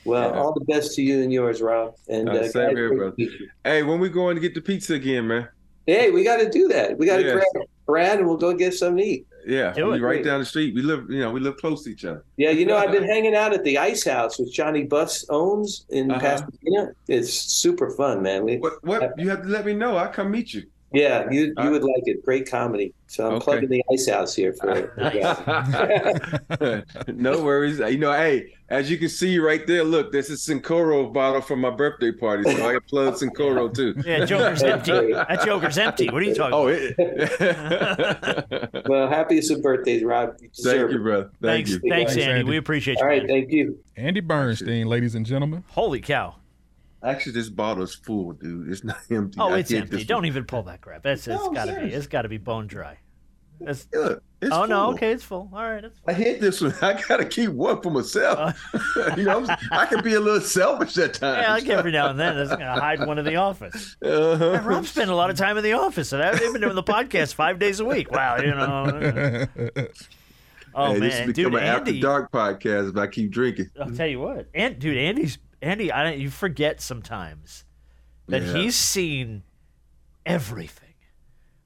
[0.06, 0.40] Well, Yeah.
[0.40, 1.96] all the best to you and yours, Rob.
[2.08, 3.16] And Uh, uh, same guys, here, brother.
[3.66, 5.50] Hey, when we going to get the pizza again, man?
[5.86, 6.98] Hey, we got to do that.
[6.98, 7.34] We got to Yes.
[7.34, 9.27] grab Brad and we'll go get something to eat.
[9.48, 10.02] Yeah, Do we it.
[10.02, 10.76] right down the street.
[10.76, 12.24] We live, you know, we live close to each other.
[12.36, 15.86] Yeah, you know, I've been hanging out at the Ice House, which Johnny Buss owns
[15.90, 16.20] in Uh-huh.
[16.20, 16.92] Pasadena.
[17.08, 18.44] It's super fun, man.
[18.44, 18.84] We, What?
[18.84, 19.14] What?
[19.18, 19.96] You have to let me know.
[19.96, 20.64] I'll come meet you.
[20.94, 22.24] Yeah, you Uh, you would like it.
[22.24, 22.94] Great comedy.
[23.08, 23.44] So I'm Okay.
[23.44, 24.72] plugging the Ice House here for.
[24.72, 24.90] It.
[27.16, 27.80] No worries.
[27.80, 31.60] You know, hey, as you can see right there, look, this is Cincoro bottle from
[31.62, 33.96] my birthday party, so I can plug Cincoro too.
[34.06, 35.14] Yeah, Joker's empty.
[35.14, 36.10] That Joker's empty.
[36.10, 36.82] What are you talking Oh, about?
[36.98, 38.86] it.
[38.90, 40.36] well, happiest of birthdays, Rob.
[40.42, 41.04] You deserve Thank you, it.
[41.04, 41.24] brother.
[41.42, 41.80] Thank Thanks, you.
[41.90, 42.40] thanks, Thanks, Andy.
[42.40, 42.50] Andy.
[42.52, 43.04] We appreciate you.
[43.04, 43.28] All right, man.
[43.30, 43.78] thank you.
[43.96, 45.64] Andy Bernstein, ladies and gentlemen.
[45.70, 46.36] Holy cow!
[47.04, 48.70] Actually, this bottle is full, dude.
[48.72, 49.38] It's not empty.
[49.40, 49.98] Oh, I it's empty.
[49.98, 50.26] this Don't one.
[50.26, 51.06] even pull that crap.
[51.06, 51.88] It's, it's No, I'm gotta be.
[51.94, 52.98] It's gotta be bone dry.
[53.60, 55.50] It's, Look, it's oh no, okay, it's full.
[55.52, 56.76] All right, I hit this one.
[56.82, 58.56] I gotta keep one for myself.
[59.18, 61.42] you know, I can be a little selfish at times.
[61.42, 63.96] yeah, like every now and then, I'm gonna hide one in the office.
[64.04, 64.52] Uh-huh.
[64.54, 66.84] Yeah, Rob spent a lot of time in the office, and I've been doing the
[66.84, 68.12] podcast five days a week.
[68.12, 69.48] Wow, you know.
[70.76, 72.00] Oh hey, this man, has dude, become an after Andy.
[72.00, 73.72] dark podcast if I keep drinking.
[73.82, 75.92] I'll tell you what, and dude, Andy's Andy.
[75.92, 76.20] I don't.
[76.20, 77.64] You forget sometimes
[78.28, 78.54] that Yeah.
[78.54, 79.44] he's seen
[80.26, 80.94] everything.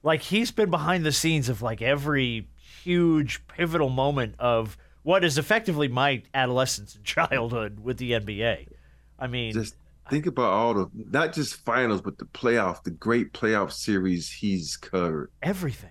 [0.02, 2.48] Like he's been behind the scenes of like every
[2.82, 8.68] huge pivotal moment of what is effectively my adolescence and childhood with the NBA.
[9.18, 9.76] I mean, Just
[10.10, 14.76] think about all the not just finals, but the playoff, the great playoff series he's
[14.76, 15.30] covered.
[15.42, 15.90] everything.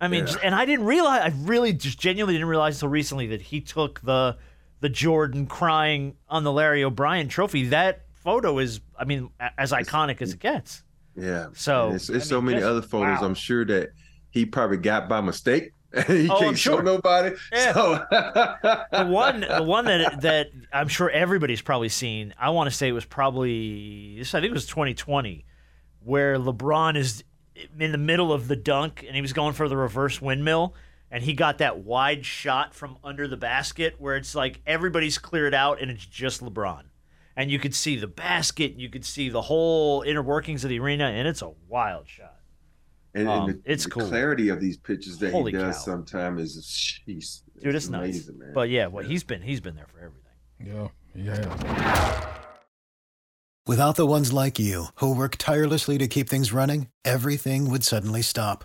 [0.00, 0.36] I mean, Yeah.
[0.42, 1.20] and I didn't realize.
[1.22, 4.36] I really just genuinely didn't realize until recently that he took the
[4.82, 7.68] the Jordan crying on the Larry O'Brien trophy.
[7.68, 10.82] That photo is, I mean, as iconic as it gets.
[11.16, 11.46] Yeah.
[11.54, 13.20] So, And it's, I it's so mean, many just- other photos.
[13.20, 13.26] wow.
[13.26, 13.90] I'm sure that
[14.30, 15.72] he probably got by mistake.
[16.06, 16.82] he Oh, I'm can't show sure.
[16.82, 17.36] nobody.
[17.52, 17.72] Yeah.
[17.74, 22.32] So the one the one that that I'm sure everybody's probably seen.
[22.38, 24.34] I want to say it was probably this.
[24.34, 25.44] I think it was 2020,
[26.02, 27.24] where LeBron is
[27.78, 30.74] in the middle of the dunk and he was going for the reverse windmill,
[31.12, 35.54] and he got that wide shot from under the basket where it's like everybody's cleared
[35.54, 36.82] out and it's just LeBron,
[37.36, 40.78] and you could see the basket, you could see the whole inner workings of the
[40.80, 42.36] arena, and it's a wild shot.
[43.14, 44.08] and, Um, and the, it's the cool.
[44.08, 45.82] clarity of these pictures that Holy he does cow.
[45.82, 46.66] sometimes is
[47.06, 48.04] jeez, Dude, it's, nuts.
[48.04, 48.52] amazing, man.
[48.54, 50.18] But yeah, well, he's been he's been there for everything.
[50.64, 52.28] Yeah, yeah.
[53.66, 58.22] Without the ones like you, who work tirelessly to keep things running, everything would suddenly
[58.22, 58.64] stop.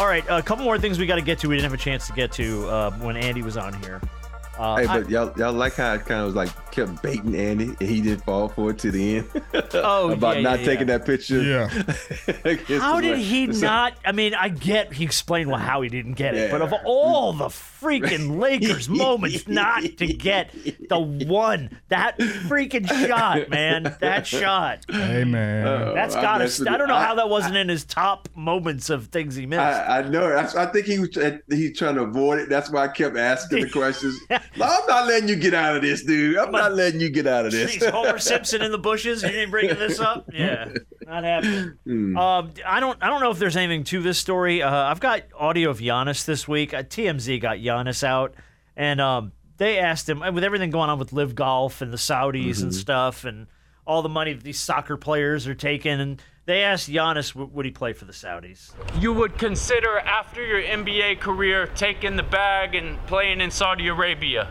[0.00, 1.48] All right, a couple more things we got to get to.
[1.48, 4.00] We didn't have a chance to get to uh, when Andy was on here.
[4.58, 7.34] Uh, hey, I- but y'all, y'all like how it kind of was like kept baiting
[7.34, 9.28] Andy, and he didn't fall for it to the end.
[9.74, 10.98] Oh, about yeah, not yeah, taking yeah.
[10.98, 11.42] that picture.
[11.42, 12.78] Yeah.
[12.80, 13.94] How did he not?
[14.04, 17.32] I mean, I get he explained well how he didn't get it, but of all
[17.32, 17.48] the
[17.80, 20.50] freaking Lakers moments not to get
[20.88, 24.84] the one, that freaking shot, man, that shot.
[24.88, 25.66] Hey man.
[25.66, 26.62] Uh, That's I got messed to.
[26.64, 29.46] with I don't know I- how that wasn't in his top moments of things he
[29.46, 29.60] missed.
[29.60, 30.28] I, I know.
[30.28, 31.16] That's, I think he was.
[31.48, 32.48] He's trying to avoid it.
[32.48, 34.18] That's why I kept asking the questions.
[34.30, 36.36] no, I'm not letting you get out of this, dude.
[36.38, 37.72] I'm not letting you get out of this.
[37.72, 39.22] He's Homer Simpson in the bushes.
[39.22, 40.28] You didn't bring this up.
[40.40, 40.72] Yeah,
[41.10, 41.74] not happening.
[41.84, 42.16] Hmm.
[42.16, 42.96] Um, I don't.
[43.02, 44.62] I don't know if there's anything to this story.
[44.62, 46.72] Uh, I've got audio of Giannis this week.
[46.72, 48.34] Uh, TMZ got Giannis out,
[48.76, 52.62] and um, they asked him with everything going on with LIV Golf and the Saudis
[52.62, 52.74] and Mhm.
[52.74, 53.46] stuff, and
[53.86, 57.64] all the money that these soccer players are taking, and they asked Giannis w- would
[57.66, 58.70] he play for the Saudis.
[59.00, 64.48] You would consider after your NBA career taking the bag and playing in Saudi Arabia?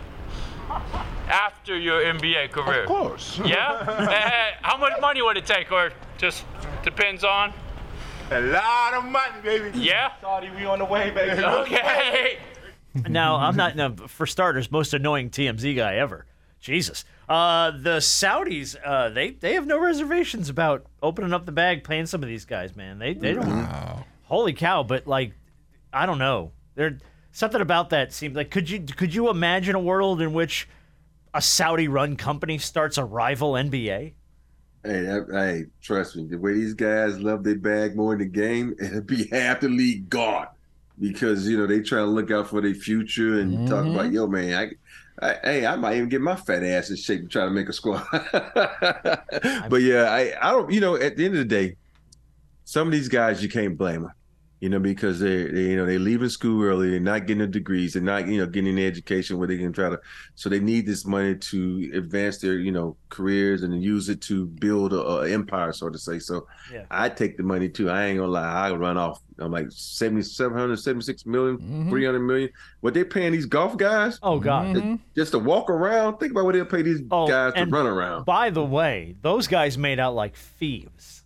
[1.30, 2.82] After your NBA career?
[2.82, 3.40] Of course.
[3.46, 3.86] Yeah?
[4.10, 6.44] Eh, how much money would it take, or just
[6.84, 7.54] depends on?
[8.32, 9.78] A lot of money, baby.
[9.78, 10.12] Yeah?
[10.22, 11.42] Saudi, we on the way, baby.
[11.44, 12.40] Okay.
[13.08, 16.26] now I'm not no, for starters most annoying TMZ guy ever.
[16.60, 17.06] Jesus.
[17.28, 22.08] Uh, the Saudis, uh, they they have no reservations about opening up the bag, playing
[22.08, 22.76] some of these guys.
[22.76, 23.48] Man, they they don't.
[23.48, 24.06] Wow.
[24.24, 24.84] Holy cow!
[24.84, 25.34] But like,
[25.94, 26.52] I don't know.
[26.76, 26.98] There
[27.32, 28.50] something about that seems like.
[28.50, 30.68] Could you could you imagine a world in which
[31.34, 34.14] a Saudi-run company starts a rival NBA?
[34.84, 36.26] Hey, that, hey, trust me.
[36.28, 39.70] The way these guys love their bag more in the game, it'll be half the
[39.70, 40.48] league gone
[41.00, 43.96] because you know they try to look out for their future and talk Mm-hmm.
[43.96, 44.74] about, yo, man,
[45.22, 47.52] I, I, hey, I might even get my fat ass in shape and try to
[47.52, 48.06] make a squad.
[49.70, 50.72] but yeah, I, I don't.
[50.72, 51.76] You know, at the end of the day,
[52.64, 54.12] some of these guys you can't blame them.
[54.60, 57.48] You know, because they, they, you know they're leaving school early they're not getting the
[57.48, 60.00] degrees, they're not, you know, getting the education where they can try to.
[60.36, 64.48] So they need this money to advance their, you know, careers and use it to
[64.48, 66.20] build a, a empire, so to say.
[66.20, 66.84] So Yeah.
[66.92, 67.90] I take the money too.
[67.90, 68.70] I ain't gonna lie.
[68.70, 69.22] I run off.
[69.40, 71.90] I'm like 70, 776 million, mm-hmm.
[71.90, 72.50] 300 million.
[72.82, 74.20] What they paying these golf guys?
[74.22, 74.76] Oh God.
[74.76, 76.18] Just- Just to walk around.
[76.18, 78.26] Think about what they'll pay these oh, guys to run around.
[78.26, 81.24] By the way, those guys made out like thieves.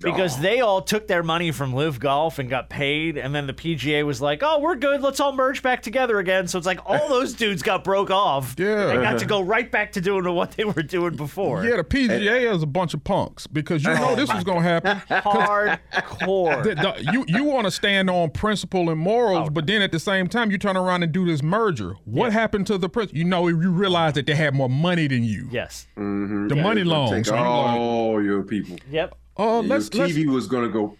[0.00, 3.54] Because they all took their money from LIV Golf and got paid, and then the
[3.54, 5.00] PGA was like, "Oh, we're good.
[5.00, 8.54] Let's all merge back together again." So it's like all those dudes got broke off.
[8.58, 8.90] Yeah.
[8.90, 11.64] and got to go right back to doing what they were doing before.
[11.64, 14.44] Yeah, the PGA is a bunch of punks because you know Oh this my was
[14.44, 14.98] gonna happen.
[15.22, 16.62] Hardcore.
[16.62, 19.98] The- the- you you want to stand on principle and morals, but then at the
[20.00, 21.94] same time you turn around and do this merger.
[22.04, 23.18] What happened to the principle?
[23.18, 25.48] You know, you realize that they had more money than you.
[25.50, 25.86] Yes.
[25.96, 26.48] Mhm.
[26.48, 27.10] The Yeah, money loans.
[27.12, 28.76] Take So you like- all your people.
[28.90, 29.14] Yep.
[29.36, 30.96] Oh, Your let's let's TV was gonna go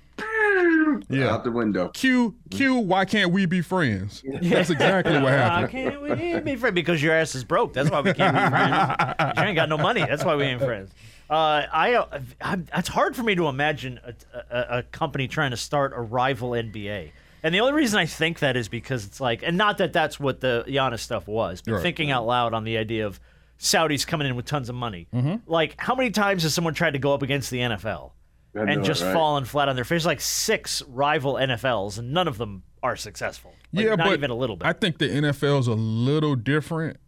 [1.09, 1.32] Yeah.
[1.32, 1.89] out the window.
[1.89, 2.74] Q Q.
[2.76, 4.22] Why can't we be friends?
[4.43, 5.72] That's exactly what happened.
[6.03, 6.20] Why happened.
[6.20, 6.74] can't we be friends?
[6.74, 7.72] Because your ass is broke.
[7.72, 9.35] That's why we can't be friends.
[9.39, 10.01] you ain't got no money.
[10.01, 10.91] That's why we ain't friends.
[11.30, 14.14] Uh, I, uh, I'm, it's hard for me to imagine a,
[14.51, 17.11] a, a company trying to start a rival NBA.
[17.43, 20.20] And the only reason I think that is because it's like, and not that that's
[20.20, 21.82] what the Giannis stuff was, but Right.
[21.82, 23.20] thinking out loud on the idea of
[23.59, 25.09] Saudis coming in with tons of money.
[25.14, 25.51] Mm-hmm.
[25.51, 28.11] Like, how many times has someone tried to go up against the NFL I
[28.55, 29.13] and just right?
[29.13, 30.05] fallen flat on their face?
[30.05, 33.55] Like six rival NFLs, and none of them are successful.
[33.73, 34.67] Like, yeah, not but even a little bit.
[34.67, 36.99] I think the NFL is a little different.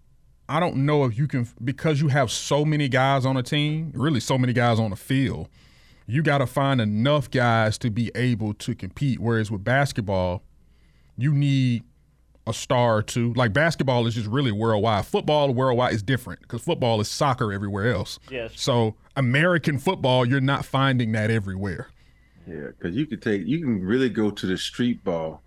[0.48, 3.92] I don't know if you can because you have so many guys on a team,
[3.94, 5.48] really so many guys on the field.
[6.06, 9.18] You got to find enough guys to be able to compete.
[9.18, 10.44] Whereas with basketball,
[11.16, 11.82] you need
[12.46, 13.32] a star or two.
[13.34, 15.04] Like basketball is just really worldwide.
[15.06, 18.18] Football worldwide is different because football is soccer everywhere else.
[18.30, 18.52] Yes.
[18.54, 21.88] So American football, you're not finding that everywhere.
[22.46, 25.42] Yeah, because you could take, you can really go to the street ball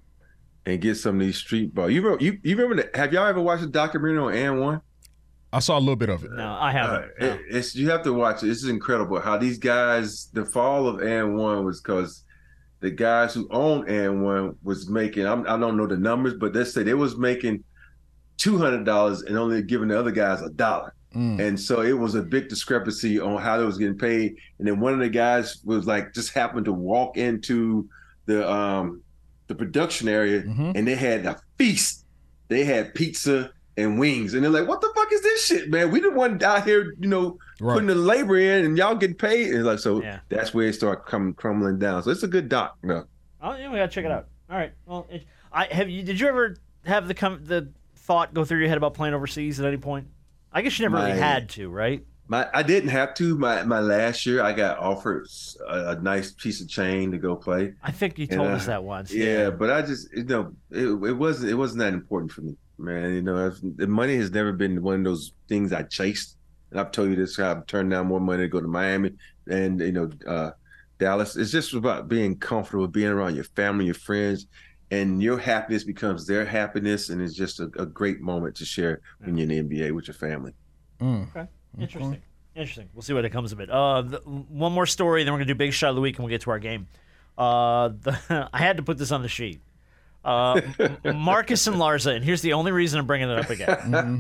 [0.66, 1.90] and get some of these street ball.
[1.90, 2.84] You remember, you, you remember?
[2.84, 4.82] The, have y'all ever watched a documentary on And One?
[5.52, 6.32] I saw a little bit of it.
[6.32, 6.96] no, I haven't.
[6.96, 7.26] Uh, no.
[7.34, 8.48] it- it's you have to watch it.
[8.48, 10.30] This is incredible how these guys.
[10.34, 12.24] The fall of And One was because
[12.82, 15.26] the guys who owned And One was making.
[15.26, 17.64] I'm, I don't know the numbers, but let's say they was making
[18.38, 20.94] two hundred dollars and only giving the other guys a dollar.
[21.16, 21.40] Mm.
[21.40, 24.36] And so it was a big discrepancy on how they was getting paid.
[24.60, 27.90] And then one of the guys was like just happened to walk into
[28.26, 29.02] the um
[29.48, 30.74] the production area Mhm.
[30.76, 32.06] and they had a feast.
[32.48, 34.36] They had pizza and wings.
[34.36, 35.90] And they're like, what the fuck is this shit, man?
[35.90, 37.74] We the one out here, you know, Right.
[37.74, 39.54] putting the labor in and y'all getting paid.
[39.56, 40.20] And like so Yeah.
[40.30, 42.04] that's where it started coming crumbling down.
[42.04, 42.78] So it's a good doc.
[42.84, 43.06] No.
[43.42, 44.28] Oh, yeah, we gotta check it out.
[44.50, 44.74] All right.
[44.86, 46.04] Well, it, I have you.
[46.04, 49.60] Did you ever have the com- the thought go through your head about playing overseas
[49.60, 50.08] at any point?
[50.52, 52.04] I guess you never really had to, right?
[52.28, 53.36] My I didn't have to.
[53.38, 55.28] My my last year, I got offered
[55.68, 57.74] a, a nice piece of chain to go play.
[57.82, 59.12] I think you told us that once.
[59.12, 62.56] Yeah, but I just you know it, it wasn't it wasn't that important for me,
[62.78, 63.16] man.
[63.16, 66.36] You know, the money has never been one of those things I chased.
[66.70, 67.40] And I've told you this.
[67.40, 69.14] I've turned down more money to go to Miami
[69.48, 70.52] and you know uh,
[71.00, 71.36] Dallas.
[71.36, 74.46] It's just about being comfortable, being around your family, your friends,
[74.92, 79.02] and your happiness becomes their happiness, and it's just a, a great moment to share
[79.20, 80.54] when you're in the NBA with your family.
[81.02, 81.48] Okay.
[81.80, 82.22] Interesting.
[82.56, 82.90] Interesting.
[82.94, 83.70] We'll see what it comes of it.
[83.70, 86.26] Uh, the, one more story, then we're gonna do big shot of the week, and
[86.26, 86.88] we'll get to our game.
[87.38, 89.62] Uh, the, I had to put this on the sheet.
[90.26, 90.60] Uh,
[91.06, 94.20] Marcus and Larsa, and here's the only reason I'm bringing it up again.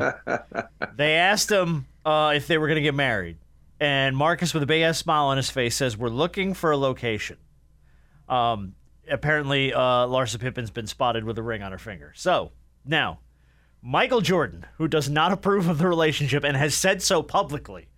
[0.96, 3.38] they asked him uh, if they were gonna get married,
[3.80, 6.78] and Marcus, with a big ass smile on his face, says, "We're looking for a
[6.78, 7.38] location."
[8.30, 8.76] Um,
[9.10, 12.14] apparently, uh, Larsa Pippen's been spotted with a ring on her finger.
[12.16, 12.52] So
[12.86, 13.20] now,
[13.82, 17.90] Michael Jordan, who does not approve of the relationship and has said so publicly,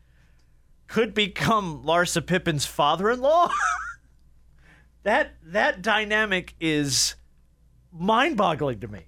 [0.87, 3.51] could become Larsa Pippen's father-in-law.
[5.03, 7.15] that that dynamic is
[7.91, 9.07] mind-boggling to me.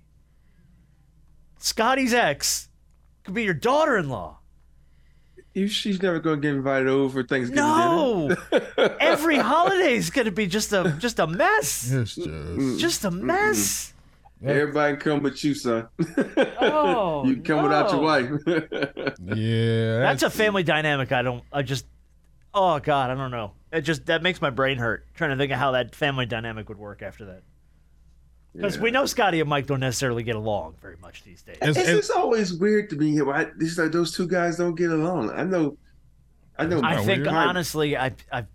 [1.60, 2.70] Scotty's ex
[3.24, 4.40] could be your daughter-in-law.
[5.54, 8.96] You, she's never going to get invited over for Thanksgiving No, dinner.
[9.00, 11.92] every holiday is going to be just a just a mess.
[11.94, 13.94] It's just Just a mess.
[14.44, 15.88] Everybody come but you, son.
[16.60, 18.30] Oh, you can come without your wife.
[19.24, 20.00] yeah.
[20.00, 21.12] That's a family dynamic.
[21.12, 21.44] I don't.
[21.54, 21.86] I just.
[22.54, 23.54] Oh God, I don't know.
[23.72, 26.68] It just that makes my brain hurt trying to think of how that family dynamic
[26.70, 27.44] would work after that.
[28.56, 31.58] Because we know Scotty and Mike don't necessarily get along very much these days.
[31.62, 35.32] it's just always weird to me why these like those two guys don't get along.
[35.32, 35.78] I know,
[36.58, 36.82] I know.
[36.84, 38.46] I think Mike- honestly, I, I,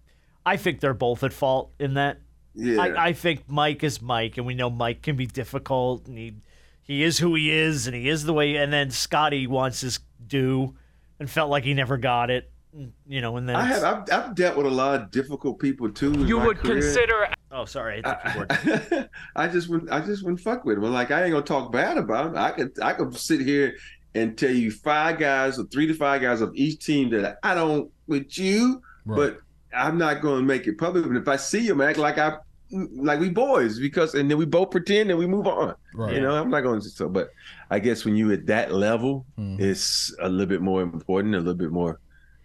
[0.46, 2.20] I think they're both at fault in that.
[2.54, 2.80] Yeah.
[2.80, 6.34] I, I think Mike is Mike, and we know Mike can be difficult, and he,
[6.82, 8.56] he is who he is, and he is the way.
[8.56, 10.74] And then Scotty wants his due,
[11.20, 12.50] and felt like he never got it.
[12.72, 15.58] And, You know, and then I have I've, I've dealt with a lot of difficult
[15.58, 16.12] people too.
[16.24, 16.80] You would career.
[16.80, 19.10] consider Oh, sorry, I hit.
[19.36, 19.90] I just wouldn't.
[19.90, 20.92] I just wouldn't fuck with them.
[20.92, 22.36] Like, I ain't gonna talk bad about them.
[22.42, 22.78] I could.
[22.82, 23.74] I could sit here
[24.14, 27.54] and tell you five guys or three to five guys of each team that I
[27.54, 29.38] don't with you, but
[29.74, 31.04] I'm not gonna make it public.
[31.06, 32.36] But if I see them, act like I
[32.70, 35.74] like we boys because, and then we both pretend and we move on.
[35.94, 36.14] Right.
[36.16, 37.08] You know, I'm not going to so.
[37.08, 37.30] But
[37.70, 39.62] I guess when you at that level, Mm-hmm.
[39.64, 41.98] it's a little bit more important, a little bit more.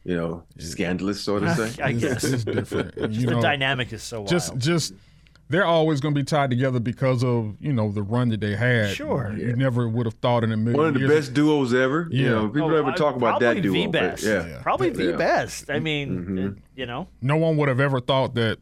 [0.06, 1.82] You know, scandalous, so to say.
[1.82, 2.96] I guess it's different.
[3.14, 4.30] You the know, dynamic is so wild.
[4.30, 4.94] just just
[5.50, 8.56] they're always going to be tied together because of you know the run that they
[8.56, 8.90] had.
[8.96, 9.34] Sure.
[9.38, 11.10] you never would have thought in a one of the years.
[11.28, 12.08] best duos ever.
[12.12, 12.30] You Yeah.
[12.32, 13.74] know, people Oh, never I- talk about that duo?
[13.74, 13.86] probably duo.
[13.86, 14.24] The best.
[14.24, 14.60] yeah.
[14.62, 15.16] Probably the Yeah.
[15.18, 15.70] best.
[15.72, 16.52] I mean, Mhm.
[16.52, 17.08] it- you know.
[17.22, 18.60] No one would have ever thought that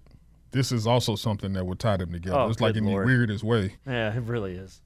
[0.51, 2.37] this is also something that would tie them together.
[2.37, 3.03] Oh, it's like in Lord.
[3.07, 3.75] the weirdest way.
[3.87, 4.81] Yeah, it really is.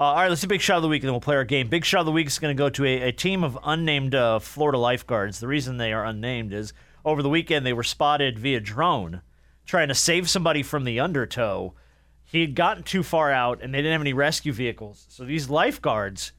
[0.00, 1.44] Uh, all right, let's do big shot of the week, and then we'll play our
[1.44, 1.68] game.
[1.68, 4.14] Big shot of the week is going to go to a, a team of unnamed
[4.14, 5.40] uh, Florida lifeguards.
[5.40, 6.72] The reason they are unnamed is
[7.04, 9.20] over the weekend they were spotted via drone
[9.66, 11.74] trying to save somebody from the undertow.
[12.24, 15.04] He had gotten too far out, and they didn't have any rescue vehicles.
[15.10, 16.32] So these lifeguards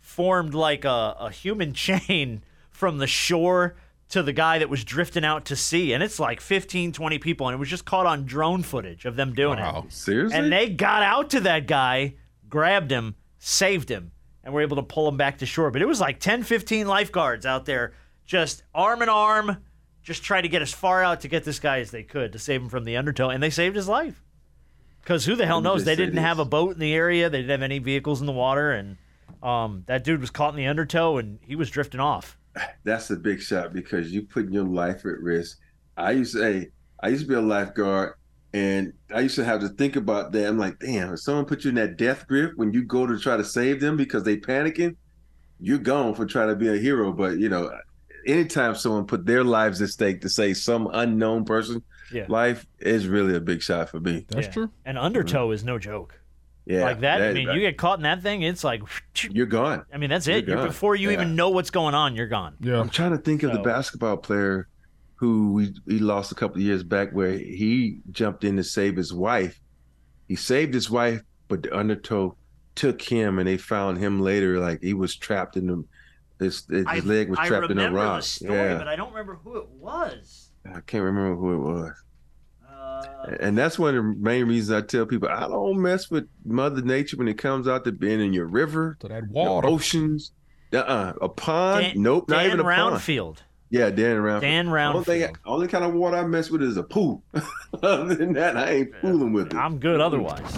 [0.00, 3.76] formed like a, a human chain from the shore
[4.08, 5.92] to the guy that was drifting out to sea.
[5.92, 9.16] And it's like 15, 20 people, and it was just caught on drone footage of
[9.16, 9.92] them doing it.
[9.92, 10.36] Seriously?
[10.36, 12.14] And they got out to that guy,
[12.48, 15.70] grabbed him, saved him, and were able to pull him back to shore.
[15.70, 17.92] But it was like 10, 15 lifeguards out there,
[18.24, 19.58] just arm in arm,
[20.02, 22.38] just trying to get as far out to get this guy as they could to
[22.38, 23.30] save him from the undertow.
[23.30, 24.22] And they saved his life.
[25.00, 25.84] Because who the hell knows?
[25.84, 28.32] They didn't have a boat in the area, they didn't have any vehicles in the
[28.32, 28.96] water, and
[29.42, 32.36] um, that dude was caught in the undertow and he was drifting off.
[32.84, 35.58] That's a big shot because you putting your life at risk.
[35.96, 36.70] I used to say
[37.00, 38.14] I used to be a lifeguard
[38.56, 40.48] and I used to have to think about that.
[40.48, 43.18] I'm like, damn, if someone put you in that death grip when you go to
[43.18, 44.96] try to save them because they panicking,
[45.60, 47.12] you're gone for trying to be a hero.
[47.12, 47.70] But you know,
[48.26, 51.82] anytime someone put their lives at stake to save some unknown person
[52.12, 52.24] Yeah.
[52.28, 54.24] life is really a big shot for me.
[54.28, 54.52] That's yeah.
[54.52, 54.70] True.
[54.84, 56.18] And undertow is no joke.
[56.64, 57.22] Yeah, like that.
[57.22, 58.82] I that- mean, you get caught in that thing, it's like
[59.30, 59.84] You're gone.
[59.92, 60.46] I mean, that's You're it.
[60.48, 60.66] You're, gone.
[60.66, 61.14] before you Yeah.
[61.14, 62.54] even know what's going on, you're gone.
[62.60, 62.80] Yeah.
[62.80, 64.66] I'm trying to think of the basketball player
[65.16, 68.96] who we we lost a couple of years back where he jumped in to save
[68.96, 69.60] his wife.
[70.28, 72.36] He saved his wife, but the undertow
[72.74, 75.84] took him and they found him later like he was trapped in the
[76.44, 78.20] his, his I- leg was trapped in a remember rock.
[78.20, 78.76] the story, yeah.
[78.76, 80.50] but I don't remember who it was.
[80.66, 81.92] I can't remember who it was.
[82.68, 86.28] Uh, And that's one of the main reasons I tell people I don't mess with
[86.44, 89.68] Mother Nature when it comes out to being in your river, to that your water.
[89.68, 90.32] oceans,
[90.74, 91.14] uh-uh.
[91.22, 91.84] a pond.
[91.94, 93.02] Dan- nope, not even a pond.
[93.70, 93.78] Roundfield.
[93.78, 94.40] Yeah, Dan Roundfield.
[94.40, 97.22] Dan Only, thing, only kind of water I mess with is a pool.
[97.82, 99.54] Other than that, I ain't fooling with it.
[99.54, 100.56] I'm good otherwise.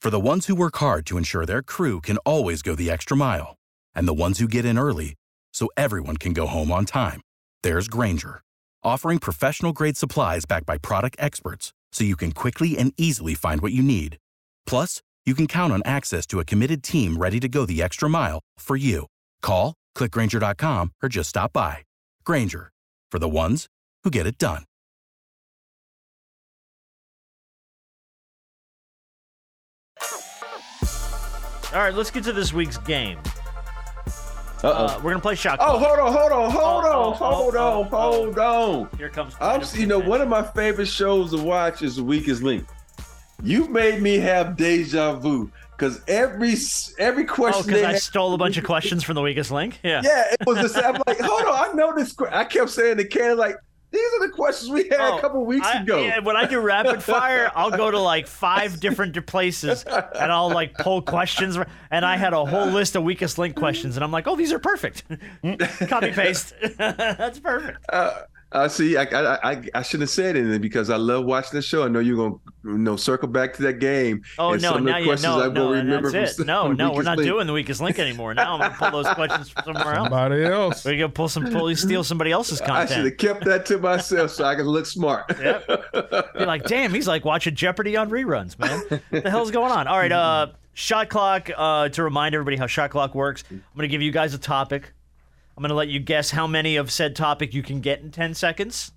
[0.00, 3.16] For the ones who work hard to ensure their crew can always go the extra
[3.16, 3.56] mile,
[3.94, 5.14] and the ones who get in early
[5.52, 7.22] so everyone can go home on time.
[7.62, 8.42] There's Grainger,
[8.84, 13.62] offering professional grade supplies backed by product experts so you can quickly and easily find
[13.62, 14.18] what you need.
[14.66, 18.08] Plus, you can count on access to a committed team ready to go the extra
[18.08, 19.06] mile for you.
[19.42, 21.78] Call, clickgrainger.com, or just stop by.
[22.24, 22.70] Grainger,
[23.10, 23.66] for the ones
[24.04, 24.62] who get it done.
[31.74, 33.18] All right, let's get to this week's game.
[34.64, 34.70] Uh-oh.
[34.70, 35.58] Uh, we're gonna play shot.
[35.60, 38.98] Oh, hold on, hold on, hold Oh, on, oh, hold oh, on, oh, hold on.
[38.98, 39.34] Here comes.
[39.40, 42.66] I'm, you know, one of my favorite shows to watch is The Weakest Link.
[43.42, 46.54] You made me have deja vu because every
[46.98, 47.60] every question.
[47.60, 49.78] Oh, question because I had- stole a bunch of questions from the weakest link.
[49.82, 50.02] Yeah.
[50.04, 50.84] yeah, it was the same.
[50.84, 52.12] I'm like, hold on, I know this.
[52.12, 53.56] que-" I kept saying to Ken, like,
[53.92, 56.02] these are the questions we had Oh, a couple weeks I- ago.
[56.02, 60.50] yeah, when I do rapid fire, I'll go to like five different places and I'll
[60.50, 61.56] like pull questions.
[61.90, 64.52] And I had a whole list of weakest link questions, and I'm like, oh, these
[64.52, 65.04] are perfect.
[65.88, 66.52] Copy paste.
[66.78, 67.78] That's perfect.
[67.88, 68.22] Uh,
[68.52, 68.96] I see.
[68.96, 71.84] I, I I I shouldn't have said anything because I love watching the show.
[71.84, 74.22] I know you're gonna you know circle back to that game.
[74.38, 74.68] Oh and no!
[74.68, 76.46] some of the Now you questions no I no, will remember that's it.
[76.46, 77.28] No, no, we're not Link.
[77.28, 78.34] doing the weakest link anymore.
[78.34, 80.08] Now I'm gonna pull those questions from somewhere else.
[80.08, 80.84] Somebody else.
[80.84, 82.90] We're gonna pull some, pull, steal somebody else's content.
[82.90, 85.26] I should have kept that to myself so I can look smart.
[85.38, 89.00] Be like, damn, he's like watching Jeopardy on reruns, man.
[89.10, 89.88] What the hell's going on?
[89.88, 91.50] All right, uh, shot clock.
[91.54, 94.92] Uh, to remind everybody how shot clock works, I'm gonna give you guys a topic.
[95.56, 98.34] I'm gonna let you guess how many of said topic you can get in 10
[98.34, 98.92] seconds,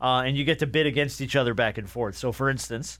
[0.00, 2.16] uh, and you get to bid against each other back and forth.
[2.16, 2.98] So, for instance,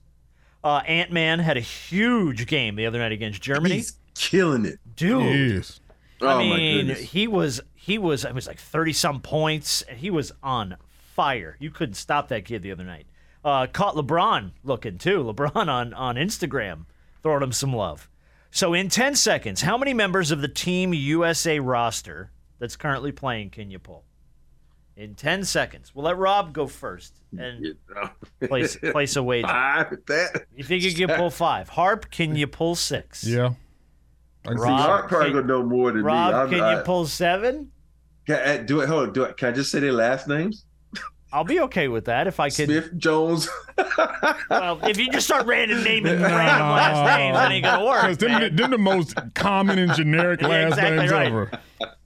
[0.65, 3.77] uh, Ant Man had a huge game the other night against Germany.
[3.77, 4.79] He's killing it.
[4.97, 5.81] Dude, Yes.
[6.23, 9.83] Oh, I my mean, he was he was it was like thirty some points.
[9.83, 10.77] and He was on
[11.15, 11.57] fire.
[11.61, 13.07] You couldn't stop that kid the other night.
[13.43, 15.23] Uh, caught LeBron looking too.
[15.35, 16.85] LeBron on on Instagram
[17.23, 18.09] throwing him some love.
[18.51, 22.31] So in ten seconds, how many members of the Team USA roster
[22.61, 24.05] that's currently playing can you pull?
[24.97, 27.75] In ten seconds, we'll let Rob go first and
[28.47, 29.47] place place a wager.
[29.49, 30.45] Five at that.
[30.55, 31.69] You think you can pull five?
[31.71, 33.25] Harp, can you pull six?
[33.25, 33.55] Yeah.
[34.47, 34.63] I See, see.
[34.63, 36.39] Rob, probably can- gonna know more than Rob, me.
[36.39, 37.73] I'm- can I- you pull seven?
[38.27, 38.89] Can I, do it.
[38.89, 39.13] Hold on.
[39.15, 39.37] Do it.
[39.39, 40.67] Can I just say their last names?
[41.33, 42.67] I'll be okay with that if I could.
[42.67, 43.49] Smith Jones.
[44.51, 48.03] Well, if you just start random naming random last names, that ain't gonna work.
[48.03, 48.57] Because them, man.
[48.57, 51.27] them the most common and generic Yeah, last exactly names right.
[51.29, 51.51] ever.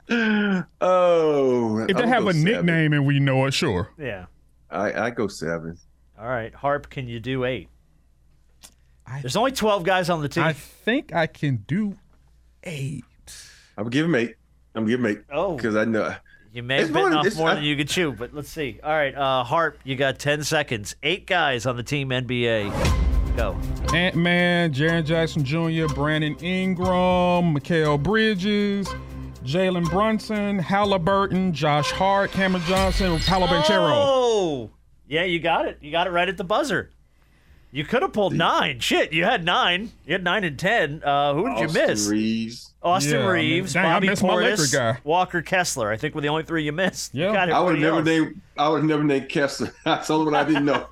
[0.81, 2.43] oh, If they I'll have go a seven.
[2.43, 3.89] nickname and we know it, sure.
[3.97, 4.25] Yeah.
[4.69, 5.77] I I go seven.
[6.19, 7.69] All right, Harp, can you do eight?
[9.07, 10.43] I- There's only twelve guys on the team.
[10.43, 11.95] I think I can do
[12.63, 13.03] eight.
[13.77, 14.35] I'm giving him eight.
[14.73, 15.23] I'm giving him eight.
[15.31, 15.55] Oh.
[15.55, 16.13] because I know.
[16.53, 18.79] you may have it's bitten off more I- than you could chew, but let's see.
[18.83, 20.95] All right, uh, Harp, you got ten seconds.
[21.03, 22.71] Eight guys on the team NBA.
[23.35, 23.59] Go.
[23.93, 28.87] Ant Man, Jaren Jackson Jr., Brandon Ingram, Mikal Bridges,
[29.45, 33.91] Jalen Brunson, Haliburton, Josh Hart, Cameron Johnson, Paolo Banchero.
[33.93, 34.71] Oh,
[35.07, 35.77] yeah, you got it.
[35.81, 36.89] You got it right at the buzzer.
[37.71, 38.79] You could have pulled nine.
[38.79, 39.91] Shit, you had nine.
[40.05, 41.03] You had nine and ten.
[41.03, 42.07] Uh, who did you Austin miss?
[42.07, 42.71] Reeves.
[42.85, 44.99] Austin Yeah, I mean, Reeves, dang, Bobby missed Portis, guy.
[45.03, 45.91] Walker Kessler.
[45.91, 47.13] I think were the only three you missed.
[47.15, 47.33] You Yeah.
[47.33, 48.05] got I would have never else.
[48.05, 48.41] named.
[48.57, 49.73] I would never named Kessler.
[49.83, 50.85] That's the only one I didn't know.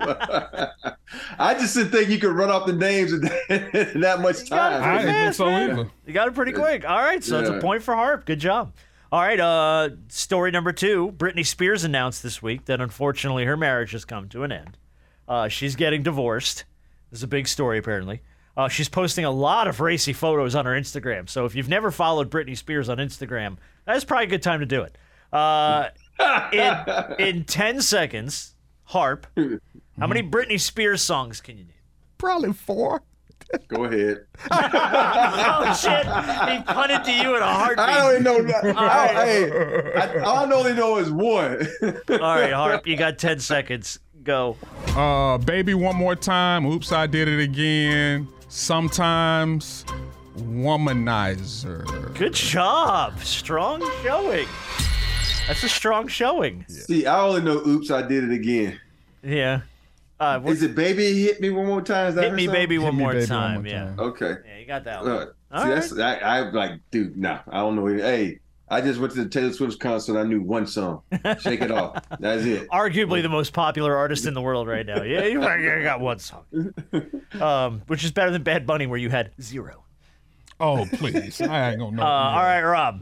[1.38, 4.48] I just didn't think you could run off the names in that, in that much
[4.50, 4.82] got it time.
[4.82, 5.90] I didn't think so either.
[6.06, 6.88] You got it pretty quick.
[6.88, 8.26] All right, so it's a point for Harp.
[8.26, 8.72] Good job.
[9.12, 11.14] All right, uh, story number two.
[11.16, 14.76] Britney Spears announced this week that unfortunately her marriage has come to an end.
[15.28, 16.64] Uh, she's getting divorced.
[17.10, 18.22] This is a big story, apparently.
[18.56, 21.28] Uh, she's posting a lot of racy photos on her Instagram.
[21.28, 24.66] So if you've never followed Britney Spears on Instagram, that's probably a good time to
[24.66, 24.96] do it.
[25.32, 25.88] Uh,
[26.52, 29.26] in, in 10 seconds, Harp,
[29.98, 31.72] how many Britney Spears songs can you name?
[32.18, 33.02] Probably four.
[33.68, 34.26] Go ahead.
[35.56, 36.04] Oh, shit.
[36.04, 37.78] He punted to you in a heartbeat.
[37.78, 38.42] I don't even know.
[38.42, 38.64] That.
[38.76, 38.76] right.
[38.76, 41.66] I, hey, I, all I only know is one.
[41.82, 44.00] All right, Harp, you got 10 seconds.
[44.22, 44.56] Go.
[44.88, 46.66] Uh, baby, one more time.
[46.66, 48.28] Oops, I did it again.
[48.56, 49.84] Sometimes,
[50.36, 52.14] womanizer.
[52.14, 53.18] Good job.
[53.18, 54.46] Strong showing.
[55.48, 56.64] That's a strong showing.
[56.68, 57.66] See, I only know.
[57.66, 58.78] Oops, I did it again.
[59.24, 59.62] Yeah.
[60.20, 62.10] Uh, what- Is it baby hit me one more time?
[62.10, 62.54] Is that hit her me, song?
[62.54, 63.54] baby, one me, more baby, one time.
[63.64, 63.84] more yeah.
[63.86, 63.98] time.
[63.98, 64.34] Okay.
[64.46, 65.10] Yeah, you got that one.
[65.10, 65.74] Uh, All see, right.
[65.74, 67.16] that's I, I like, dude.
[67.16, 67.86] Nah, I don't know.
[67.88, 68.38] Hey,
[68.68, 70.18] I just went to the Taylor Swift concert.
[70.18, 71.02] I knew one song.
[71.40, 72.02] Shake it off.
[72.18, 72.68] That's it.
[72.70, 75.02] Arguably the most popular artist in the world right now.
[75.02, 76.44] Yeah, you you got one song.
[77.40, 79.84] Um, which is better than Bad Bunny, where you had zero.
[80.60, 81.40] Oh, please.
[81.40, 82.02] I ain't gonna know.
[82.04, 83.00] Uh, all right, Rob.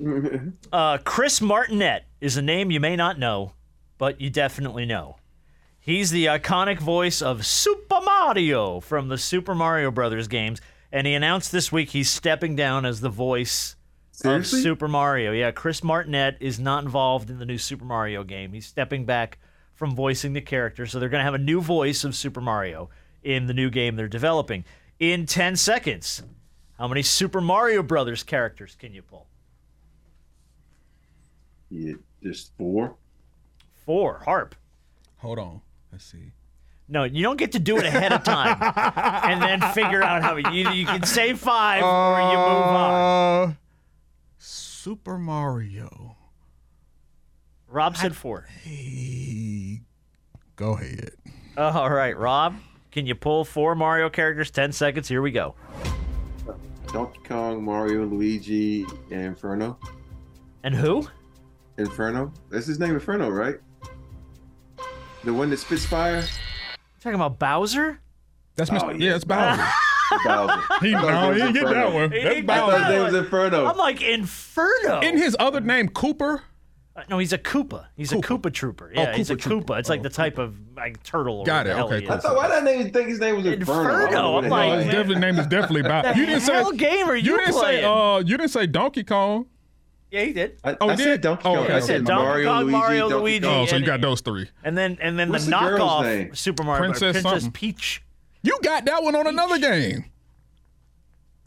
[0.73, 3.53] Uh, Chris Martinet is a name you may not know,
[3.99, 5.17] but you definitely know.
[5.79, 10.61] He's the iconic voice of Super Mario from the Super Mario Brothers games,
[10.91, 13.77] and he announced this week he's stepping down as the voice
[14.13, 14.59] Seriously?
[14.61, 15.33] of Super Mario.
[15.33, 18.53] Yeah, Chris Martinet is not involved in the new Super Mario game.
[18.53, 19.39] He's stepping back
[19.75, 22.91] from voicing the character, so they're going to have a new voice of Super Mario
[23.23, 24.65] in the new game they're developing.
[25.01, 26.23] In 10 seconds,
[26.79, 29.27] how many Super Mario Brothers characters can you pull?
[31.71, 32.97] Yeah, just four.
[33.87, 34.21] Four.
[34.25, 34.55] Harp.
[35.19, 35.61] Hold on.
[35.91, 36.33] Let's see.
[36.89, 38.59] No, you don't get to do it ahead of time
[38.97, 43.49] and then figure out how you, you can say five or you move on.
[43.49, 43.53] Uh,
[44.83, 46.17] Super Mario.
[47.69, 48.49] Rob said four.
[48.65, 49.83] Hey,
[50.57, 51.13] go ahead.
[51.57, 52.57] Uh, all right, Rob,
[52.91, 54.51] can you pull four Mario characters?
[54.51, 55.07] 10 seconds.
[55.07, 55.55] Here we go.
[56.93, 59.79] Donkey Kong, Mario, Luigi, and Inferno.
[60.65, 61.07] And who?
[61.79, 62.33] Inferno.
[62.51, 63.61] That's his name, Inferno, right?
[65.23, 66.25] The one that spits fire.
[66.99, 68.01] Talking about Bowser?
[68.57, 68.83] That's Mr.
[68.83, 69.11] Oh, yeah.
[69.11, 69.15] yeah.
[69.15, 69.65] it's Bowser.
[70.25, 70.61] Bowser.
[70.81, 72.11] he, no, he didn't get that one.
[72.13, 72.77] He That's didn't I thought Bowser.
[72.79, 73.15] his that name was.
[73.15, 73.67] Inferno.
[73.67, 75.01] I'm like Inferno.
[75.01, 76.43] In his other name, Cooper.
[76.95, 77.87] Uh, no, he's a Koopa.
[77.97, 78.93] He's a Koopa Trooper.
[78.95, 79.79] Yeah, he's a Koopa Trooper.
[79.79, 81.39] It's like the type of like turtle.
[81.39, 81.69] Or Got what it.
[81.71, 82.13] the hell Okay, he cool.
[82.13, 82.23] I is.
[82.23, 83.81] thought why did I name, think his name was Inferno?
[83.81, 84.93] I don't know Inferno, what I'm the hell like, His is.
[84.93, 86.13] definitely name is definitely Bowser.
[86.13, 86.53] The You didn't say.
[86.53, 87.81] hell game are you, You didn't playing?
[87.81, 87.85] say.
[87.85, 89.47] Uh, you didn't say Donkey Kong.
[90.11, 90.59] yeah, he did.
[90.65, 91.03] I, Oh, I did?
[91.05, 91.65] said Donkey Oh, Kong.
[91.65, 93.47] okay, I said Donkey Mario, Kong, Luigi, Mario, Donkey Luigi.
[93.47, 93.55] Kong.
[93.63, 94.51] Oh, so you got those three.
[94.63, 96.37] And then and then What's the the girl's knockoff?
[96.37, 97.53] Super Mario Princess Princess something.
[97.53, 98.03] Peach.
[98.43, 100.05] You got that one on another game.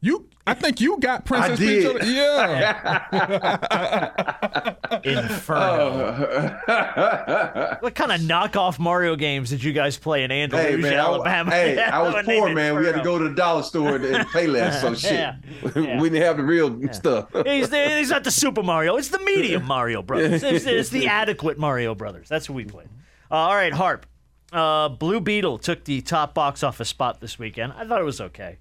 [0.01, 1.99] You, I think you got Princess did.
[1.99, 2.07] Peach.
[2.07, 3.05] on- Yeah.
[5.03, 6.59] Inferno.
[6.67, 7.77] Oh.
[7.81, 10.97] What kind of knockoff Mario games did you guys play in Andalusia, Hey man, I,
[10.97, 11.51] Alabama?
[11.51, 12.77] hey, I was poor they man.
[12.77, 14.81] We had to go to the dollar store and, and pay less.
[14.81, 15.35] So shit, Yeah,
[15.75, 15.99] yeah.
[15.99, 17.29] we didn't have the real stuff.
[17.45, 18.95] He's, the, he's not the Super Mario.
[18.97, 20.41] It's the medium Mario Brothers.
[20.43, 22.27] It's, it's the adequate Mario Brothers.
[22.29, 22.87] That's what we played.
[23.31, 24.05] Uh, all right, Harp.
[24.53, 27.73] Uh, Blue Beetle took the top box office spot this weekend.
[27.73, 28.57] I thought it was okay.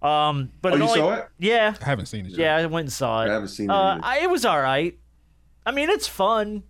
[0.00, 1.28] Um, but Oh, it you only- saw it?
[1.38, 2.30] Yeah, I haven't seen it.
[2.32, 2.38] Yet.
[2.38, 2.56] yeah.
[2.56, 3.30] I went and saw it.
[3.30, 3.98] I haven't seen it Uh.
[4.02, 4.96] I, it was all right.
[5.66, 6.62] I mean, it's fun,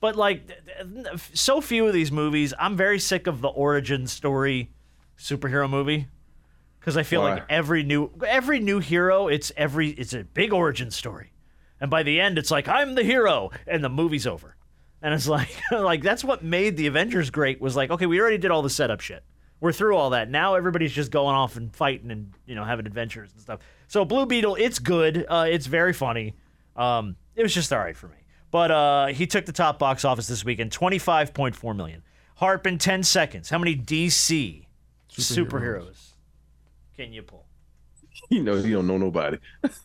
[0.00, 0.58] but like th-
[1.04, 2.54] th- so few of these movies.
[2.58, 4.70] I'm very sick of the origin story
[5.18, 6.06] superhero movie
[6.78, 7.34] because I feel Why?
[7.34, 11.32] like every new every new hero, it's every it's a big origin story,
[11.80, 14.54] and by the end, it's like I'm the hero, and the movie's over,
[15.02, 18.38] and it's like like that's what made the Avengers great was like okay, we already
[18.38, 19.22] did all the setup shit.
[19.60, 20.30] We're through all that.
[20.30, 23.60] Now everybody's just going off and fighting and you know having adventures and stuff.
[23.88, 25.26] So Blue Beetle, it's good.
[25.28, 26.34] Uh, it's very funny.
[26.76, 28.16] Um, it was just all right for me.
[28.50, 32.02] But uh, he took the top box office this weekend, twenty five point four million.
[32.36, 33.50] Harp in ten seconds.
[33.50, 34.64] How many DC
[35.10, 36.12] superheroes,
[36.96, 37.44] can you pull?
[38.30, 39.38] You know, he don't know nobody.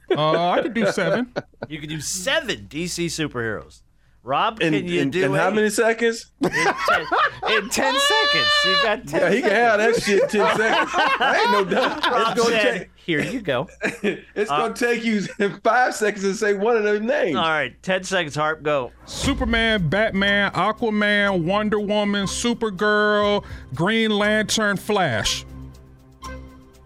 [0.09, 1.31] Uh, I could do seven.
[1.69, 3.83] You could do seven DC superheroes.
[4.25, 6.31] Rob, In, can you in, do in how many seconds?
[6.41, 7.01] In ten,
[7.49, 8.47] in 10 seconds.
[8.63, 10.91] You got 10 Yeah, he can have that shit in ten seconds.
[10.95, 12.05] I ain't no doubt.
[12.09, 12.89] Rob It's gonna said, take.
[12.95, 13.67] Here you go.
[14.35, 15.23] It's gonna take you
[15.63, 17.35] five seconds to say one of those names.
[17.35, 18.93] All right, 10 seconds, Harp, go.
[19.05, 23.43] Superman, Batman, Aquaman, Wonder Woman, Supergirl,
[23.75, 25.45] Green Lantern, Flash.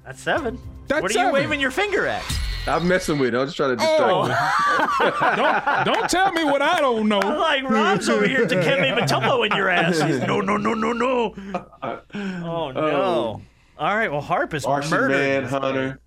[0.04, 0.60] That's seven.
[0.88, 1.28] That's what are seven.
[1.28, 2.24] you waving your finger at?
[2.68, 3.38] I'm messing with it.
[3.38, 4.26] I'm just trying to distract Oh.
[4.28, 5.36] you.
[5.36, 7.20] don't, don't tell me what I don't know.
[7.20, 10.00] Like Rob's over here Dikembe Mutombo in your ass.
[10.02, 11.36] He's, no, no, no, no, no.
[11.82, 13.42] Oh, oh no.
[13.80, 15.12] All right, well Harp is Martian murdered.
[15.44, 16.00] Manhunter.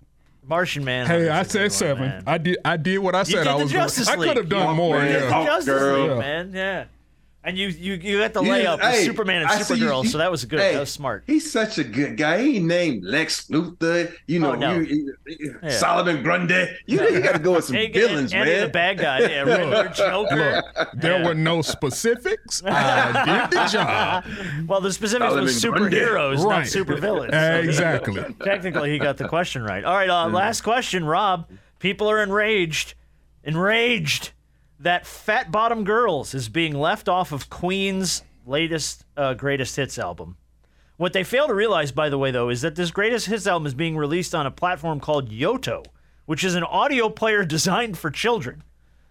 [0.45, 1.05] Martian Man.
[1.07, 2.23] Hey, I said seven.
[2.27, 2.57] I did.
[2.65, 3.71] I did what I You said did I the was.
[3.71, 4.49] Gonna, Justice I could have League.
[4.49, 4.95] done more.
[4.97, 5.07] Hawkman.
[5.21, 5.45] The Yeah.
[5.45, 6.07] Justice Girl.
[6.09, 6.51] League, man.
[6.53, 6.85] Yeah.
[7.43, 9.85] And you you you got the You- layup with hey, Superman and I see you-
[9.87, 10.59] Supergirl, you- so that was good.
[10.59, 11.23] hey, that was smart.
[11.25, 12.39] He's such a good guy.
[12.43, 14.13] He named Lex Luthor.
[14.27, 14.75] You know, Oh, no.
[14.79, 15.69] you, you- Yeah.
[15.71, 16.67] Solomon Grundy.
[16.85, 18.61] You, you got to go with some Hey, villains, Andy man.
[18.61, 19.19] And the bad guy.
[19.21, 20.61] Yeah, Riddler, Joker.
[20.77, 22.61] Look, there were no specifics.
[22.63, 24.23] I did the job.
[24.67, 25.97] Well, the specifics was Solomon Grundy.
[25.97, 26.67] superheroes, not Right.
[26.67, 27.63] supervillains.
[27.63, 28.23] Exactly.
[28.43, 29.83] Technically, he got the question right.
[29.83, 31.49] All right, uh, last question, Rob.
[31.79, 32.93] People are enraged,
[33.43, 34.31] enraged
[34.81, 40.37] that Fat Bottom Girls is being left off of Queen's latest uh, greatest hits album.
[40.97, 43.65] What they fail to realize, by the way, though, is that this greatest hits album
[43.65, 45.85] is being released on a platform called Yoto,
[46.25, 48.63] which is an audio player designed for children.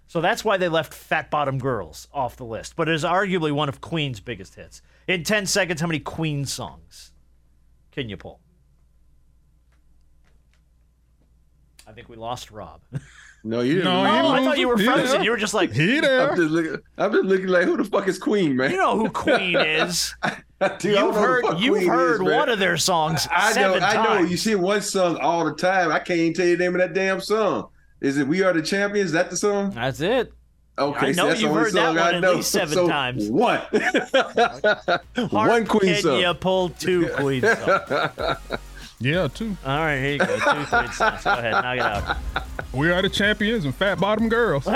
[0.06, 2.74] So that's why they left Fat Bottom Girls off the list.
[2.74, 4.82] But it is arguably one of Queen's biggest hits.
[5.06, 7.12] In 10 seconds, how many Queen songs
[7.92, 8.40] can you pull?
[11.86, 12.80] I think we lost Rob.
[13.42, 13.84] No, you didn't.
[13.84, 14.10] No, lose.
[14.10, 14.84] Oh, I thought you were him.
[14.84, 15.16] frozen.
[15.16, 15.22] Yeah.
[15.22, 16.20] You were just like, He there.
[16.30, 16.36] I'm there.
[16.36, 16.76] just looking.
[16.98, 18.70] I'm just looking like who the fuck is Queen, man?
[18.70, 20.14] you know who Queen is.
[20.78, 23.48] Dude, You've know who the heard you've Queen heard is, one of their songs I
[23.48, 23.54] know.
[23.54, 24.18] seven I know.
[24.20, 25.90] You see one song all the time.
[25.90, 27.68] I can't even tell you the name of that damn song.
[28.02, 29.06] Is it "We Are the Champions"?
[29.06, 29.70] Is that the song?
[29.70, 30.32] That's it.
[30.78, 32.88] Okay, I see, know that's you've only heard that one I at least seven So,
[32.88, 33.28] times.
[33.30, 33.60] One.
[35.30, 36.18] One Queen can song.
[36.20, 38.40] you pull two Queen songs?
[39.02, 39.56] Yeah, two.
[39.64, 40.26] All right, here you go.
[40.26, 41.24] Two thread snaps.
[41.24, 42.18] Go ahead, knock it out.
[42.74, 44.64] We are the champions and fat bottom girls.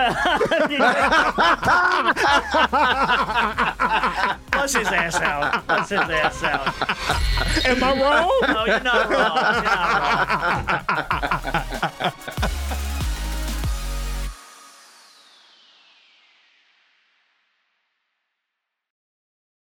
[4.50, 5.66] Bust his ass out.
[5.66, 6.68] Bust his ass out.
[7.66, 8.40] Am I wrong?
[8.54, 9.36] No, you're not wrong.
[9.54, 9.64] You're
[12.00, 12.50] not wrong.